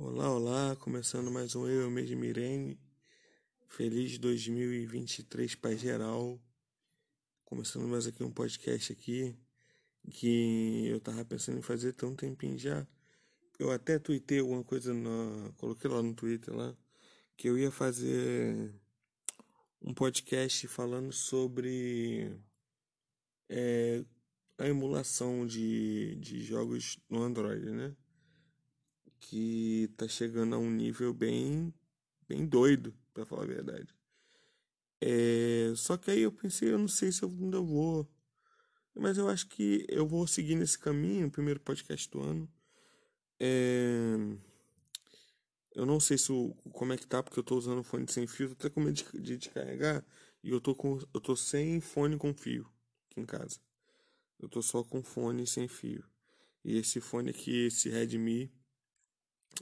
Olá, 0.00 0.30
olá, 0.32 0.76
começando 0.76 1.28
mais 1.28 1.56
um 1.56 1.66
Eu, 1.66 1.90
mês 1.90 2.06
de 2.06 2.14
Mirene. 2.14 2.78
Feliz 3.66 4.16
2023 4.16 5.56
para 5.56 5.74
geral. 5.74 6.40
Começando 7.44 7.88
mais 7.88 8.06
aqui 8.06 8.22
um 8.22 8.30
podcast 8.30 8.92
aqui 8.92 9.36
que 10.08 10.86
eu 10.86 11.00
tava 11.00 11.24
pensando 11.24 11.58
em 11.58 11.62
fazer 11.62 11.94
tão 11.94 12.14
tempinho 12.14 12.56
já. 12.56 12.86
Eu 13.58 13.72
até 13.72 13.98
tuitei 13.98 14.38
alguma 14.38 14.62
coisa 14.62 14.94
na, 14.94 15.50
coloquei 15.56 15.90
lá 15.90 16.00
no 16.00 16.14
Twitter 16.14 16.54
lá 16.54 16.72
que 17.36 17.48
eu 17.48 17.58
ia 17.58 17.72
fazer 17.72 18.72
um 19.82 19.92
podcast 19.92 20.68
falando 20.68 21.12
sobre 21.12 22.38
é, 23.48 24.04
a 24.58 24.68
emulação 24.68 25.44
de, 25.44 26.14
de 26.20 26.44
jogos 26.44 27.00
no 27.10 27.20
Android, 27.20 27.68
né? 27.72 27.96
Que 29.20 29.90
tá 29.96 30.08
chegando 30.08 30.54
a 30.54 30.58
um 30.58 30.70
nível 30.70 31.12
bem, 31.12 31.72
bem 32.28 32.46
doido, 32.46 32.94
para 33.12 33.26
falar 33.26 33.42
a 33.42 33.46
verdade. 33.46 33.94
É, 35.00 35.72
só 35.76 35.96
que 35.96 36.10
aí 36.10 36.20
eu 36.22 36.32
pensei, 36.32 36.72
eu 36.72 36.78
não 36.78 36.88
sei 36.88 37.12
se 37.12 37.22
eu 37.22 37.28
ainda 37.28 37.60
vou. 37.60 38.08
Mas 38.94 39.16
eu 39.16 39.28
acho 39.28 39.46
que 39.48 39.86
eu 39.88 40.06
vou 40.06 40.26
seguir 40.26 40.56
nesse 40.56 40.78
caminho, 40.78 41.30
primeiro 41.30 41.60
podcast 41.60 42.10
do 42.10 42.20
ano. 42.20 42.48
É, 43.38 44.16
eu 45.74 45.86
não 45.86 46.00
sei 46.00 46.18
se 46.18 46.32
o, 46.32 46.52
como 46.72 46.92
é 46.92 46.96
que 46.96 47.06
tá, 47.06 47.22
porque 47.22 47.38
eu 47.38 47.44
tô 47.44 47.56
usando 47.56 47.84
fone 47.84 48.10
sem 48.10 48.26
fio, 48.26 48.48
tô 48.48 48.54
até 48.54 48.70
com 48.70 48.80
medo 48.80 48.94
de, 48.94 49.36
de. 49.38 49.50
E 50.42 50.50
eu 50.50 50.60
tô, 50.60 50.74
com, 50.74 50.98
eu 51.14 51.20
tô 51.20 51.36
sem 51.36 51.80
fone 51.80 52.16
com 52.16 52.34
fio 52.34 52.68
aqui 53.08 53.20
em 53.20 53.24
casa. 53.24 53.60
Eu 54.40 54.48
tô 54.48 54.60
só 54.62 54.82
com 54.82 55.02
fone 55.02 55.46
sem 55.46 55.68
fio. 55.68 56.04
E 56.64 56.76
esse 56.76 57.00
fone 57.00 57.30
aqui, 57.30 57.66
esse 57.66 57.88
Redmi, 57.88 58.52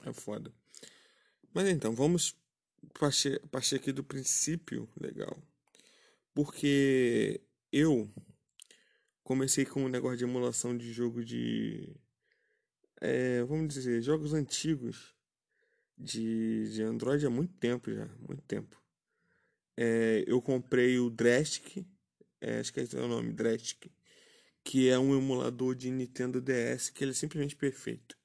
é 0.04 0.12
foda. 0.12 0.52
Mas 1.52 1.68
então, 1.68 1.94
vamos 1.94 2.36
partir, 2.98 3.40
partir 3.50 3.76
aqui 3.76 3.92
do 3.92 4.04
princípio 4.04 4.88
legal. 5.00 5.36
Porque 6.34 7.40
eu 7.72 8.10
comecei 9.22 9.64
com 9.64 9.84
um 9.84 9.88
negócio 9.88 10.18
de 10.18 10.24
emulação 10.24 10.76
de 10.76 10.92
jogo 10.92 11.24
de. 11.24 11.96
É, 13.00 13.42
vamos 13.44 13.72
dizer, 13.74 14.00
jogos 14.02 14.32
antigos 14.32 15.14
de, 15.96 16.70
de 16.72 16.82
Android 16.82 17.26
há 17.26 17.30
muito 17.30 17.54
tempo 17.54 17.92
já. 17.92 18.06
Muito 18.26 18.42
tempo. 18.42 18.80
É, 19.76 20.24
eu 20.26 20.40
comprei 20.40 20.98
o 20.98 21.10
Drastic, 21.10 21.86
é, 22.40 22.60
acho 22.60 22.72
que 22.72 22.80
é 22.80 23.00
o 23.00 23.08
nome, 23.08 23.32
Drastic, 23.32 23.90
que 24.64 24.88
é 24.88 24.98
um 24.98 25.16
emulador 25.16 25.74
de 25.74 25.90
Nintendo 25.90 26.40
DS 26.40 26.90
que 26.90 27.04
ele 27.04 27.10
é 27.10 27.14
simplesmente 27.14 27.54
perfeito 27.54 28.16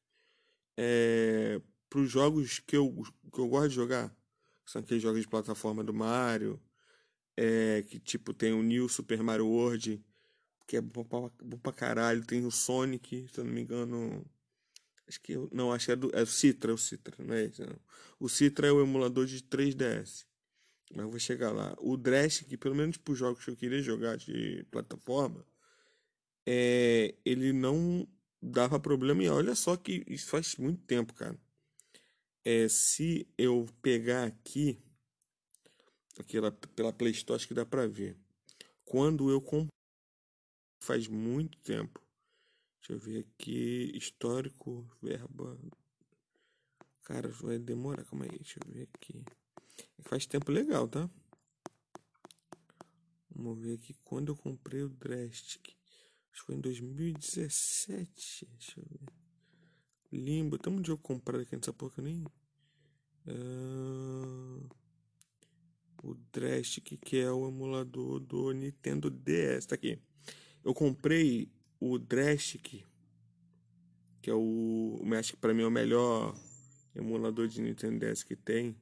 é, 0.84 1.62
para 1.88 2.00
os 2.00 2.10
jogos 2.10 2.58
que 2.58 2.76
eu, 2.76 3.04
que 3.32 3.40
eu 3.40 3.48
gosto 3.48 3.70
de 3.70 3.76
jogar, 3.76 4.10
que 4.66 4.72
são 4.72 4.82
aqueles 4.82 5.04
jogos 5.04 5.22
de 5.22 5.28
plataforma 5.28 5.84
do 5.84 5.94
Mario, 5.94 6.60
é, 7.38 7.84
que 7.84 8.00
tipo 8.00 8.34
tem 8.34 8.52
o 8.52 8.64
New 8.64 8.90
Super 8.90 9.22
Mario 9.22 9.46
World, 9.46 10.04
que 10.66 10.78
é 10.78 10.82
bom 10.82 11.04
pra, 11.04 11.20
bom 11.44 11.58
pra 11.60 11.72
caralho, 11.72 12.26
tem 12.26 12.44
o 12.44 12.50
Sonic, 12.50 13.28
se 13.32 13.40
eu 13.40 13.44
não 13.44 13.54
me 13.54 13.62
engano. 13.62 14.26
Acho 15.08 15.22
que 15.22 15.36
não, 15.52 15.72
acho 15.72 15.86
que 15.86 15.92
é, 15.92 15.96
do, 15.96 16.10
é 16.16 16.24
o 16.24 16.26
Citra, 16.26 16.72
é 16.72 16.74
o 16.74 16.78
Citra, 16.78 17.16
não 17.24 17.36
é 17.36 17.44
esse, 17.44 17.62
não. 17.62 17.80
O 18.20 18.28
Citra 18.28 18.68
é 18.68 18.72
o 18.72 18.82
emulador 18.82 19.28
de 19.28 19.40
3DS. 19.44 20.26
Mas 20.94 21.06
eu 21.06 21.10
vou 21.12 21.20
chegar 21.20 21.52
lá. 21.52 21.76
O 21.80 21.96
Dress, 21.96 22.44
que 22.44 22.58
pelo 22.58 22.76
menos 22.76 22.98
para 22.98 23.14
os 23.14 23.20
jogos 23.20 23.46
que 23.46 23.52
eu 23.52 23.56
queria 23.56 23.82
jogar 23.82 24.18
de 24.18 24.66
plataforma, 24.72 25.46
é, 26.46 27.16
ele 27.24 27.54
não 27.54 28.08
dava 28.42 28.80
problema. 28.80 29.24
E 29.24 29.30
olha 29.30 29.56
só 29.56 29.78
que 29.78 30.04
isso 30.08 30.28
faz 30.28 30.56
muito 30.56 30.82
tempo, 30.84 31.14
cara. 31.14 31.38
É, 32.44 32.68
se 32.68 33.28
eu 33.38 33.68
pegar 33.82 34.26
aqui, 34.26 34.80
aqui 36.18 36.38
pela 36.76 36.92
Play 36.92 37.12
Store, 37.12 37.36
acho 37.36 37.48
que 37.48 37.54
dá 37.54 37.66
pra 37.66 37.86
ver. 37.88 38.18
Quando 38.84 39.30
eu 39.30 39.40
comprei, 39.40 39.70
faz 40.84 41.08
muito 41.08 41.58
tempo. 41.60 42.02
Deixa 42.80 42.94
eu 42.94 43.00
ver 43.00 43.20
aqui, 43.20 43.92
histórico, 43.96 44.88
verba. 45.02 45.58
Cara, 47.04 47.30
vai 47.30 47.60
demorar, 47.60 48.04
calma 48.06 48.26
aí, 48.26 48.32
deixa 48.32 48.60
eu 48.66 48.74
ver 48.74 48.90
aqui. 48.94 49.24
Faz 50.00 50.26
tempo 50.26 50.52
legal, 50.52 50.88
tá? 50.88 51.10
Vamos 53.30 53.60
ver 53.64 53.76
aqui 53.76 53.94
quando 54.04 54.32
eu 54.32 54.36
comprei 54.36 54.82
o 54.82 54.90
Drastic. 54.90 55.81
Acho 56.32 56.42
que 56.42 56.46
foi 56.46 56.56
em 56.56 56.62
2017. 56.62 58.48
Deixa 58.58 58.80
eu 58.80 58.86
ver. 58.90 59.00
Limbo. 60.12 60.58
Tem 60.58 60.74
um 60.74 60.82
eu 60.88 60.98
comprar 60.98 61.40
aqui 61.40 61.56
nessa 61.56 61.74
porra 61.74 62.02
nem. 62.02 62.26
Uh, 63.28 64.68
o 66.04 66.16
Drastic, 66.32 66.98
que 67.00 67.18
é 67.18 67.32
o 67.32 67.48
emulador 67.48 68.20
do 68.20 68.52
Nintendo 68.52 69.10
DS. 69.10 69.66
Tá 69.66 69.76
aqui. 69.76 70.00
Eu 70.64 70.74
comprei 70.74 71.52
o 71.80 71.98
Drastic, 71.98 72.84
que 74.22 74.30
é 74.30 74.34
o. 74.34 75.02
Acho 75.18 75.34
que 75.34 75.40
pra 75.40 75.54
mim 75.54 75.64
é 75.64 75.68
o 75.68 75.72
melhor 75.72 76.36
emulador 76.96 77.48
de 77.48 77.62
Nintendo 77.62 78.00
DS 78.00 78.24
que 78.24 78.36
tem. 78.36 78.76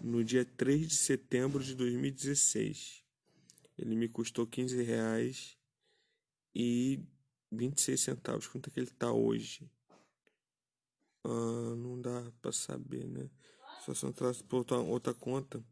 No 0.00 0.24
dia 0.24 0.44
3 0.44 0.88
de 0.88 0.94
setembro 0.94 1.62
de 1.62 1.74
2016. 1.74 3.04
Ele 3.76 3.94
me 3.94 4.08
custou 4.08 4.46
15 4.46 4.82
reais 4.82 5.59
e 6.54 7.02
26 7.50 8.00
centavos. 8.00 8.46
Quanto 8.46 8.68
é 8.68 8.72
que 8.72 8.80
ele 8.80 8.90
tá 8.90 9.12
hoje? 9.12 9.70
Ah, 11.24 11.74
não 11.76 12.00
dá 12.00 12.32
para 12.40 12.52
saber, 12.52 13.06
né? 13.08 13.28
Só 13.84 13.94
se 13.94 14.04
eu 14.04 14.10
entrasse 14.10 14.42
por 14.44 14.58
outra, 14.58 14.78
outra 14.78 15.14
conta. 15.14 15.64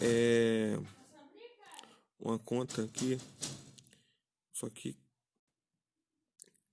É. 0.00 0.74
Uma 2.18 2.38
conta 2.38 2.84
aqui. 2.84 3.18
Só 4.52 4.68
que. 4.70 4.96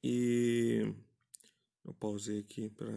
E. 0.04 0.94
Eu 1.84 1.94
pausei 1.94 2.40
aqui 2.40 2.70
para. 2.70 2.92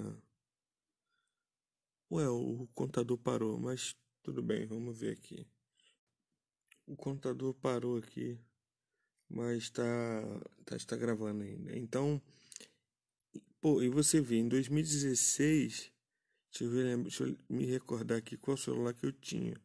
Ué, 2.11 2.29
o 2.29 2.69
contador 2.75 3.19
parou, 3.19 3.59
mas 3.59 3.97
tudo 4.23 4.43
bem, 4.43 4.67
vamos 4.67 4.99
ver 4.99 5.12
aqui. 5.12 5.47
O 6.87 6.95
contador 6.97 7.55
parou 7.55 7.97
aqui 7.97 8.39
mas 9.34 9.65
está 9.65 9.83
tá, 10.65 10.77
está 10.77 10.97
gravando 10.97 11.43
ainda. 11.43 11.77
Então, 11.77 12.22
pô, 13.61 13.83
e 13.83 13.89
você 13.89 14.21
vê, 14.21 14.37
em 14.37 14.49
2016, 14.49 15.91
deixa 16.50 16.65
eu, 16.65 16.71
ver, 16.71 16.97
deixa 16.99 17.25
eu 17.25 17.37
me 17.49 17.67
recordar 17.67 18.19
aqui 18.19 18.37
qual 18.37 18.56
celular 18.56 18.94
que 18.94 19.05
eu 19.05 19.12
tinha. 19.12 19.61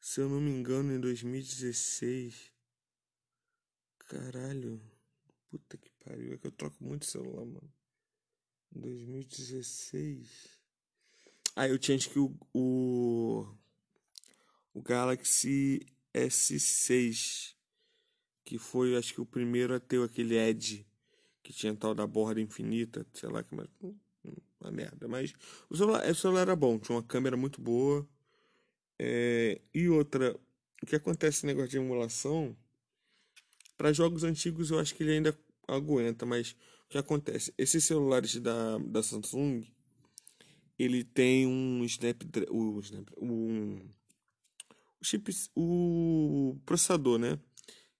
Se 0.00 0.20
eu 0.20 0.28
não 0.28 0.40
me 0.40 0.50
engano, 0.50 0.92
em 0.92 1.00
2016, 1.00 2.52
caralho, 4.06 4.80
puta 5.50 5.76
que 5.76 5.90
pariu, 6.04 6.32
é 6.32 6.38
que 6.38 6.46
eu 6.46 6.52
troco 6.52 6.76
muito 6.84 7.04
celular, 7.04 7.44
mano. 7.44 7.72
Em 8.74 8.80
2016, 8.80 10.60
ah, 11.56 11.68
eu 11.68 11.78
tinha 11.78 11.96
acho 11.96 12.10
que 12.10 12.18
o, 12.18 12.34
o, 12.54 13.46
o 14.72 14.82
Galaxy 14.82 15.80
S6 16.14 17.54
que 18.52 18.58
foi, 18.58 18.94
acho 18.98 19.14
que, 19.14 19.20
o 19.22 19.24
primeiro 19.24 19.74
a 19.74 19.80
ter 19.80 19.98
aquele 20.04 20.36
Edge, 20.36 20.86
que 21.42 21.54
tinha 21.54 21.74
tal 21.74 21.94
da 21.94 22.06
borda 22.06 22.38
infinita, 22.38 23.06
sei 23.14 23.30
lá 23.30 23.42
que 23.42 23.54
mais. 23.54 23.66
Uma 24.60 24.70
merda. 24.70 25.08
Mas 25.08 25.32
o 25.70 25.76
celular, 25.76 26.06
o 26.06 26.14
celular 26.14 26.42
era 26.42 26.54
bom, 26.54 26.78
tinha 26.78 26.94
uma 26.94 27.02
câmera 27.02 27.34
muito 27.34 27.62
boa. 27.62 28.06
É, 28.98 29.58
e 29.72 29.88
outra, 29.88 30.38
o 30.82 30.86
que 30.86 30.94
acontece 30.94 31.38
nesse 31.38 31.46
negócio 31.46 31.70
de 31.70 31.78
emulação, 31.78 32.54
para 33.78 33.90
jogos 33.90 34.22
antigos 34.22 34.70
eu 34.70 34.78
acho 34.78 34.94
que 34.94 35.02
ele 35.02 35.12
ainda 35.12 35.38
aguenta, 35.66 36.26
mas 36.26 36.50
o 36.84 36.88
que 36.90 36.98
acontece? 36.98 37.54
Esses 37.56 37.82
celulares 37.84 38.36
da, 38.36 38.76
da 38.76 39.02
Samsung, 39.02 39.66
ele 40.78 41.04
tem 41.04 41.46
um 41.46 41.82
Snapdragon, 41.84 42.82
um, 43.16 43.80
o 45.00 45.04
chip, 45.04 45.32
o 45.56 46.60
processador, 46.66 47.18
né? 47.18 47.38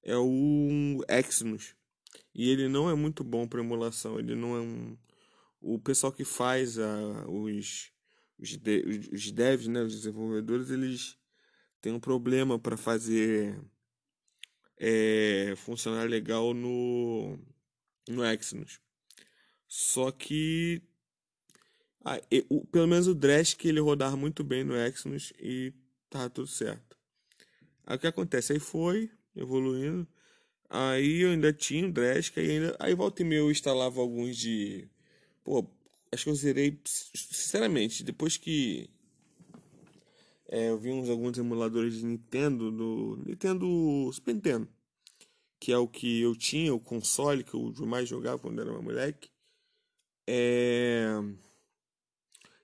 É 0.02 0.16
o 0.16 1.04
Exynos. 1.08 1.74
E 2.34 2.50
ele 2.50 2.68
não 2.68 2.90
é 2.90 2.94
muito 2.94 3.22
bom 3.22 3.46
para 3.46 3.60
emulação. 3.60 4.18
Ele 4.18 4.34
não 4.34 4.56
é 4.56 4.60
um. 4.60 4.96
O 5.60 5.78
pessoal 5.78 6.12
que 6.12 6.24
faz 6.24 6.78
a, 6.78 7.26
os, 7.28 7.92
os, 8.38 8.56
de, 8.56 9.08
os 9.12 9.30
devs, 9.30 9.68
né, 9.68 9.82
os 9.82 9.94
desenvolvedores, 9.94 10.70
eles 10.70 11.16
têm 11.80 11.92
um 11.92 12.00
problema 12.00 12.58
para 12.58 12.76
fazer 12.76 13.60
é, 14.76 15.54
funcionar 15.56 16.08
legal 16.08 16.52
no, 16.52 17.38
no 18.08 18.24
Exynos. 18.24 18.80
Só 19.68 20.10
que. 20.10 20.82
Ah, 22.04 22.20
e, 22.30 22.44
o, 22.48 22.66
pelo 22.66 22.88
menos 22.88 23.06
o 23.06 23.14
Dresk 23.14 23.64
ele 23.64 23.78
rodar 23.78 24.16
muito 24.16 24.42
bem 24.42 24.64
no 24.64 24.74
Exynos 24.76 25.32
e 25.38 25.72
tá 26.10 26.28
tudo 26.28 26.48
certo. 26.48 26.98
Aí 27.86 27.96
o 27.96 27.98
que 27.98 28.06
acontece? 28.08 28.52
Aí 28.52 28.58
foi, 28.58 29.10
evoluindo. 29.36 30.06
Aí 30.68 31.20
eu 31.22 31.30
ainda 31.30 31.52
tinha 31.52 31.86
o 31.86 31.92
Dresk, 31.92 32.38
aí 32.38 32.50
ainda. 32.50 32.76
Aí 32.78 32.94
volta 32.94 33.22
e 33.22 33.24
meia 33.24 33.40
eu 33.40 33.50
instalava 33.50 34.00
alguns 34.00 34.36
de. 34.36 34.88
Pô, 35.44 35.66
acho 36.12 36.24
que 36.24 36.30
eu 36.30 36.34
zerei, 36.34 36.80
sinceramente, 36.84 38.04
depois 38.04 38.36
que 38.36 38.88
é, 40.52 40.68
eu 40.68 40.78
vi 40.78 40.90
uns 40.90 41.08
alguns 41.08 41.38
emuladores 41.38 41.94
de 41.94 42.04
Nintendo, 42.04 42.70
do 42.70 43.18
Nintendo 43.26 43.66
Super 44.12 44.34
Nintendo, 44.34 44.68
que 45.58 45.72
é 45.72 45.78
o 45.78 45.88
que 45.88 46.20
eu 46.20 46.36
tinha, 46.36 46.74
o 46.74 46.78
console 46.78 47.42
que 47.42 47.54
eu 47.54 47.72
mais 47.86 48.06
jogava 48.06 48.38
quando 48.38 48.60
era 48.60 48.70
uma 48.70 48.82
moleque. 48.82 49.30
É... 50.26 51.06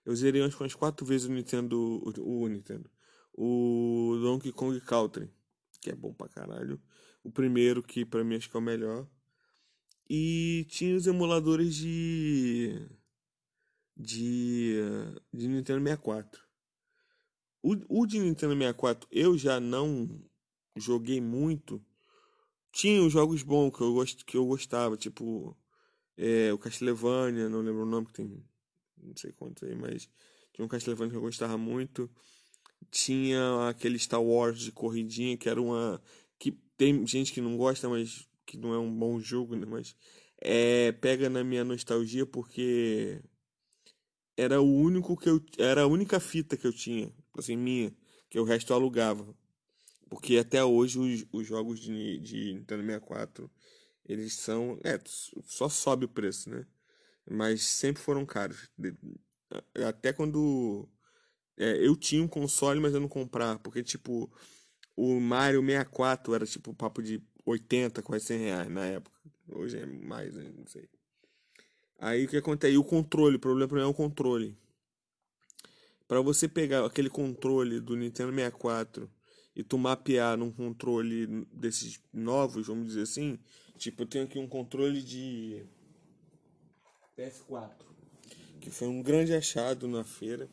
Eu 0.05 0.15
zerei 0.15 0.43
umas, 0.43 0.55
umas 0.61 0.75
quatro 0.75 1.07
vezes 1.07 1.29
o 1.29 1.33
Nintendo, 1.33 1.79
o, 1.79 2.45
o 2.45 2.49
Nintendo, 2.49 2.91
o 3.33 4.19
Donkey 4.21 4.53
Kong 4.53 4.79
Country, 4.83 5.31
que 5.81 5.91
é 5.91 5.95
bom 5.95 6.13
pra 6.13 6.29
caralho. 6.29 6.81
O 7.23 7.31
primeiro, 7.31 7.83
que 7.83 8.05
pra 8.05 8.25
mim 8.25 8.37
acho 8.37 8.51
que 8.51 8.57
é 8.57 8.61
o 8.61 8.63
melhor. 8.63 9.07
E 10.09 10.67
tinha 10.71 10.97
os 10.97 11.07
emuladores 11.07 11.75
de. 11.75 12.89
de. 13.97 14.77
de 15.33 15.49
Nintendo 15.49 15.83
64. 15.83 16.43
O, 17.63 18.03
o 18.03 18.07
de 18.07 18.19
Nintendo 18.19 18.55
64 18.55 19.09
eu 19.11 19.37
já 19.37 19.61
não 19.61 20.23
joguei 20.77 21.21
muito. 21.21 21.85
Tinha 22.73 23.03
os 23.03 23.13
jogos 23.13 23.43
bons 23.43 23.77
que 23.77 23.83
eu, 23.83 23.93
gost, 23.93 24.25
que 24.25 24.37
eu 24.37 24.47
gostava, 24.47 24.97
tipo 24.97 25.57
é, 26.17 26.53
o 26.53 26.59
Castlevania, 26.59 27.49
não 27.49 27.61
lembro 27.61 27.83
o 27.83 27.87
nome, 27.87 28.07
que 28.07 28.13
tem 28.13 28.45
não 29.03 29.17
sei 29.17 29.33
quantos 29.33 29.63
aí, 29.63 29.75
mas 29.75 30.09
tinha 30.53 30.65
um 30.65 30.69
Castlevania 30.69 31.11
que 31.11 31.17
eu 31.17 31.23
gostava 31.23 31.57
muito. 31.57 32.11
Tinha 32.91 33.69
aquele 33.69 33.99
Star 33.99 34.23
Wars 34.23 34.61
de 34.61 34.73
corridinha, 34.73 35.37
que 35.37 35.49
era 35.49 35.61
uma. 35.61 36.01
que 36.39 36.53
tem 36.77 37.07
gente 37.07 37.33
que 37.33 37.41
não 37.41 37.57
gosta, 37.57 37.89
mas 37.89 38.27
que 38.47 38.57
não 38.57 38.73
é 38.75 38.79
um 38.79 38.93
bom 38.93 39.21
jogo, 39.21 39.57
né? 39.57 39.67
Mas 39.67 39.95
é, 40.41 40.93
pega 40.93 41.29
na 41.29 41.45
minha 41.45 41.65
nostalgia 41.65 42.25
porque 42.25 43.21
era 44.37 44.61
o 44.61 44.73
único 44.75 45.17
que 45.17 45.29
eu. 45.29 45.45
Era 45.59 45.83
a 45.83 45.87
única 45.87 46.21
fita 46.21 46.57
que 46.57 46.67
eu 46.67 46.73
tinha, 46.73 47.13
assim, 47.37 47.57
minha, 47.57 47.93
que 48.31 48.39
o 48.39 48.45
resto 48.45 48.73
eu 48.73 48.77
alugava. 48.77 49.27
Porque 50.09 50.39
até 50.39 50.65
hoje 50.65 50.99
os, 50.99 51.27
os 51.33 51.47
jogos 51.47 51.81
de, 51.81 52.19
de 52.21 52.55
Nintendo 52.55 52.83
64 52.83 53.51
eles 54.09 54.33
são. 54.35 54.81
É, 54.83 54.99
só 55.45 55.69
sobe 55.69 56.07
o 56.07 56.09
preço, 56.09 56.49
né? 56.49 56.67
Mas 57.31 57.63
sempre 57.63 58.03
foram 58.03 58.25
caros. 58.25 58.71
Até 59.87 60.13
quando. 60.13 60.89
É, 61.59 61.85
eu 61.85 61.97
tinha 61.97 62.23
um 62.23 62.29
console, 62.29 62.81
mas 62.81 62.95
eu 62.95 63.01
não 63.01 63.09
comprava. 63.09 63.59
Porque, 63.59 63.83
tipo, 63.83 64.31
o 64.97 65.21
Mario 65.21 65.61
64 65.61 66.35
era 66.35 66.47
tipo 66.47 66.73
papo 66.73 67.03
de 67.03 67.21
80, 67.45 68.03
quase 68.03 68.27
100 68.27 68.39
reais 68.39 68.71
na 68.71 68.85
época. 68.87 69.19
Hoje 69.51 69.79
é 69.79 69.87
mais, 69.87 70.35
né? 70.35 70.53
não 70.57 70.67
sei. 70.67 70.89
Aí 71.99 72.25
o 72.25 72.29
que 72.29 72.37
acontece? 72.37 72.75
E 72.75 72.79
o 72.79 72.85
controle, 72.85 73.37
o 73.37 73.41
problema 73.41 73.75
mim 73.75 73.81
é 73.81 73.87
o 73.87 73.95
controle. 73.95 74.57
Para 76.07 76.21
você 76.21 76.49
pegar 76.49 76.85
aquele 76.85 77.11
controle 77.11 77.81
do 77.81 77.97
Nintendo 77.97 78.33
64 78.33 79.11
e 79.55 79.63
tu 79.63 79.77
mapear 79.77 80.37
num 80.37 80.51
controle 80.51 81.27
desses 81.53 82.01
novos, 82.13 82.69
vamos 82.69 82.89
dizer 82.89 83.03
assim, 83.03 83.39
tipo, 83.77 84.03
eu 84.03 84.07
tenho 84.07 84.25
aqui 84.25 84.39
um 84.39 84.49
controle 84.49 85.03
de 85.03 85.67
PS4, 87.17 87.73
que 88.61 88.71
foi 88.71 88.87
um 88.89 89.03
grande 89.03 89.35
achado 89.35 89.89
na 89.89 90.05
feira. 90.05 90.49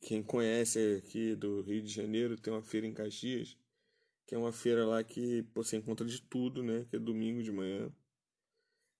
Quem 0.00 0.22
conhece 0.22 0.96
aqui 0.96 1.34
do 1.34 1.60
Rio 1.60 1.82
de 1.82 1.92
Janeiro, 1.92 2.36
tem 2.36 2.52
uma 2.52 2.62
feira 2.62 2.86
em 2.86 2.94
Caxias, 2.94 3.56
que 4.26 4.34
é 4.34 4.38
uma 4.38 4.52
feira 4.52 4.86
lá 4.86 5.04
que 5.04 5.44
você 5.54 5.76
encontra 5.76 6.06
de 6.06 6.20
tudo, 6.22 6.62
né? 6.62 6.86
Que 6.88 6.96
é 6.96 6.98
domingo 6.98 7.42
de 7.42 7.52
manhã. 7.52 7.92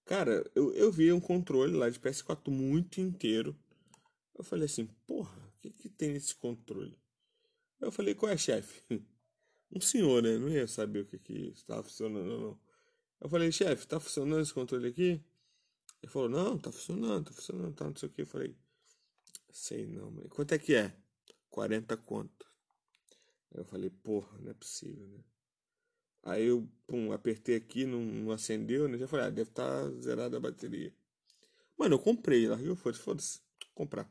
Cara, 0.05 0.43
eu, 0.55 0.73
eu 0.73 0.91
vi 0.91 1.11
um 1.11 1.19
controle 1.19 1.73
lá 1.73 1.89
de 1.89 1.99
PS4 1.99 2.49
muito 2.49 2.99
inteiro. 2.99 3.55
Eu 4.37 4.43
falei 4.43 4.65
assim, 4.65 4.85
porra, 5.07 5.37
o 5.37 5.61
que, 5.61 5.71
que 5.71 5.89
tem 5.89 6.11
nesse 6.11 6.35
controle? 6.35 6.97
Eu 7.79 7.91
falei, 7.91 8.13
qual 8.13 8.31
é, 8.31 8.37
chefe? 8.37 8.81
Um 9.73 9.79
senhor, 9.79 10.21
né? 10.21 10.37
Não 10.37 10.49
ia 10.49 10.67
saber 10.67 10.99
o 10.99 11.05
que 11.05 11.17
que 11.17 11.33
estava 11.55 11.81
funcionando 11.81 12.41
não. 12.41 12.59
Eu 13.21 13.29
falei, 13.29 13.49
chefe, 13.53 13.87
tá 13.87 14.01
funcionando 14.01 14.41
esse 14.41 14.53
controle 14.53 14.89
aqui? 14.89 15.23
Ele 16.03 16.11
falou, 16.11 16.27
não, 16.27 16.57
tá 16.57 16.71
funcionando, 16.73 17.27
tá 17.27 17.31
funcionando, 17.31 17.73
tá, 17.73 17.85
não 17.85 17.95
sei 17.95 18.09
o 18.09 18.11
que. 18.11 18.23
Eu 18.23 18.25
falei, 18.25 18.53
sei 19.51 19.85
não, 19.87 20.11
mas 20.11 20.27
quanto 20.29 20.53
é 20.53 20.59
que 20.59 20.75
é? 20.75 20.95
40 21.49 21.97
conto. 21.97 22.45
Eu 23.53 23.65
falei, 23.65 23.89
porra, 23.89 24.37
não 24.39 24.51
é 24.51 24.53
possível, 24.53 25.07
né? 25.07 25.19
Aí 26.23 26.45
eu, 26.45 26.69
pum, 26.85 27.11
apertei 27.11 27.55
aqui, 27.55 27.85
não, 27.85 27.99
não 27.99 28.31
acendeu, 28.31 28.87
né? 28.87 28.97
Já 28.97 29.07
falei, 29.07 29.25
ah, 29.25 29.29
deve 29.29 29.49
estar 29.49 29.65
tá 29.67 29.89
zerada 29.99 30.37
a 30.37 30.39
bateria. 30.39 30.93
Mano, 31.77 31.95
eu 31.95 31.99
comprei, 31.99 32.47
larguei 32.47 32.69
o 32.69 32.75
foda-se, 32.75 33.41
comprar. 33.73 34.09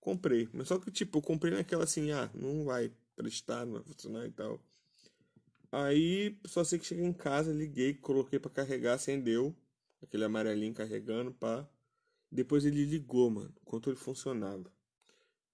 Comprei, 0.00 0.48
mas 0.52 0.68
só 0.68 0.78
que, 0.78 0.90
tipo, 0.90 1.18
eu 1.18 1.22
comprei 1.22 1.52
naquela 1.52 1.84
assim, 1.84 2.12
ah, 2.12 2.30
não 2.34 2.64
vai 2.64 2.92
prestar, 3.16 3.66
não 3.66 3.74
vai 3.74 3.82
funcionar 3.82 4.26
e 4.26 4.30
tal. 4.30 4.60
Aí, 5.72 6.38
só 6.46 6.62
sei 6.62 6.78
que 6.78 6.86
cheguei 6.86 7.04
em 7.04 7.12
casa, 7.12 7.52
liguei, 7.52 7.94
coloquei 7.94 8.38
para 8.38 8.50
carregar, 8.50 8.94
acendeu, 8.94 9.54
aquele 10.00 10.24
amarelinho 10.24 10.72
carregando, 10.72 11.32
pá. 11.32 11.68
Depois 12.34 12.64
ele 12.64 12.84
ligou, 12.84 13.30
mano, 13.30 13.54
o 13.62 13.64
controle 13.64 13.96
funcionava. 13.96 14.68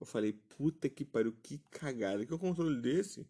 Eu 0.01 0.07
falei, 0.07 0.33
puta 0.33 0.89
que 0.89 1.05
pariu, 1.05 1.37
que 1.43 1.59
cagada. 1.71 2.25
Que 2.25 2.33
o 2.33 2.39
controle 2.39 2.81
desse 2.81 3.29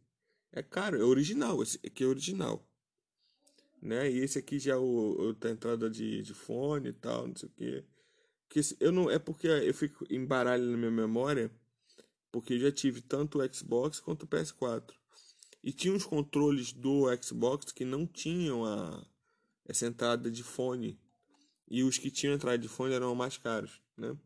é 0.52 0.62
caro, 0.62 1.00
é 1.00 1.04
original, 1.04 1.60
esse 1.60 1.80
aqui 1.84 2.04
é 2.04 2.06
original. 2.06 2.64
Né? 3.82 4.08
E 4.08 4.18
esse 4.18 4.38
aqui 4.38 4.60
já 4.60 4.74
é 4.74 4.76
o, 4.76 5.34
o 5.42 5.48
entrada 5.48 5.90
de, 5.90 6.22
de 6.22 6.32
fone 6.32 6.90
e 6.90 6.92
tal, 6.92 7.26
não 7.26 7.34
sei 7.34 7.48
o 7.48 7.52
que. 7.52 7.84
que 8.48 8.60
eu 8.78 8.92
não, 8.92 9.10
é 9.10 9.18
porque 9.18 9.48
eu 9.48 9.74
fico 9.74 10.06
embaralho 10.08 10.70
na 10.70 10.76
minha 10.76 10.90
memória, 10.92 11.50
porque 12.30 12.54
eu 12.54 12.60
já 12.60 12.70
tive 12.70 13.00
tanto 13.00 13.40
o 13.40 13.52
Xbox 13.52 13.98
quanto 13.98 14.22
o 14.22 14.28
PS4. 14.28 14.92
E 15.64 15.72
tinha 15.72 15.92
uns 15.92 16.06
controles 16.06 16.72
do 16.72 17.06
Xbox 17.20 17.72
que 17.72 17.84
não 17.84 18.06
tinham 18.06 18.64
a, 18.64 19.04
essa 19.66 19.86
entrada 19.86 20.30
de 20.30 20.44
fone. 20.44 21.00
E 21.70 21.84
os 21.84 21.98
que 21.98 22.10
tinham 22.10 22.34
entrada 22.34 22.58
de 22.58 22.68
fone 22.68 22.94
eram 22.94 23.14
mais 23.14 23.38
caros, 23.38 23.80
né? 23.96 24.16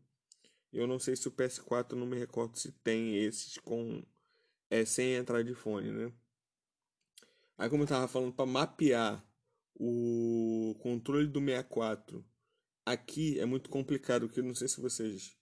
Eu 0.73 0.87
não 0.87 0.99
sei 0.99 1.15
se 1.15 1.27
o 1.27 1.31
PS4, 1.31 1.93
não 1.93 2.05
me 2.05 2.17
recordo 2.17 2.57
se 2.57 2.71
tem 2.71 3.15
esses 3.17 3.57
com 3.59 4.03
é, 4.69 4.83
sem 4.83 5.13
entrada 5.13 5.43
de 5.43 5.53
fone, 5.53 5.91
né? 5.91 6.11
Aí 7.57 7.69
como 7.69 7.83
eu 7.83 7.87
tava 7.87 8.07
falando, 8.07 8.33
para 8.33 8.45
mapear 8.45 9.23
o 9.75 10.75
controle 10.81 11.27
do 11.27 11.39
64 11.39 12.25
aqui 12.85 13.39
é 13.39 13.45
muito 13.45 13.69
complicado, 13.69 14.27
porque 14.27 14.39
eu 14.39 14.43
não 14.43 14.55
sei 14.55 14.67
se 14.67 14.81
vocês 14.81 15.37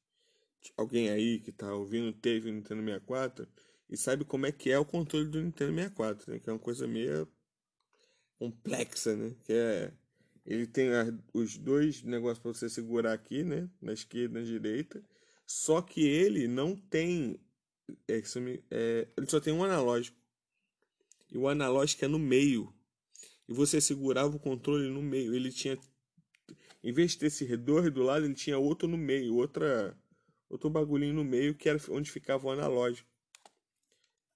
alguém 0.78 1.10
aí 1.10 1.40
que 1.40 1.52
tá 1.52 1.74
ouvindo 1.74 2.14
teve 2.14 2.50
o 2.50 2.54
Nintendo 2.54 2.82
64 2.82 3.48
e 3.90 3.98
sabe 3.98 4.26
como 4.26 4.46
é 4.46 4.52
que 4.52 4.72
é 4.72 4.80
o 4.80 4.86
controle 4.86 5.28
do 5.28 5.42
Nintendo 5.42 5.74
64, 5.74 6.32
né? 6.32 6.40
Que 6.40 6.50
é 6.50 6.54
uma 6.54 6.60
coisa 6.60 6.88
meio 6.88 7.28
complexa, 8.38 9.16
né? 9.16 9.36
Que 9.44 9.54
é 9.54 9.94
ele 10.46 10.68
tem 10.68 10.90
os 11.34 11.58
dois 11.58 12.04
negócios 12.04 12.40
para 12.40 12.54
você 12.54 12.70
segurar 12.70 13.14
aqui, 13.14 13.44
né? 13.44 13.70
Na 13.82 13.94
esquerda 13.94 14.40
e 14.40 14.42
na 14.42 14.48
direita. 14.48 15.02
Só 15.46 15.82
que 15.82 16.06
ele 16.06 16.48
não 16.48 16.76
tem. 16.76 17.40
É, 18.08 18.22
é, 18.72 19.08
ele 19.18 19.30
só 19.30 19.40
tem 19.40 19.54
um 19.54 19.64
analógico. 19.64 20.18
E 21.32 21.38
o 21.38 21.48
analógico 21.48 22.04
é 22.04 22.08
no 22.08 22.20
meio. 22.20 22.74
E 23.48 23.54
você 23.54 23.80
segurava 23.80 24.36
o 24.36 24.40
controle 24.40 24.90
no 24.90 25.02
meio. 25.02 25.34
Ele 25.34 25.52
tinha. 25.52 25.78
Em 26.84 26.92
vez 26.92 27.12
de 27.12 27.20
ter 27.20 27.26
esse 27.28 27.46
redor 27.46 27.90
do 27.90 28.04
lado, 28.04 28.26
ele 28.26 28.34
tinha 28.34 28.58
outro 28.58 28.88
no 28.88 28.98
meio. 28.98 29.36
Outra, 29.36 29.98
outro 30.50 30.70
bagulhinho 30.70 31.14
no 31.14 31.24
meio 31.24 31.56
que 31.56 31.70
era 31.70 31.80
onde 31.90 32.12
ficava 32.12 32.46
o 32.46 32.52
analógico. 32.52 33.10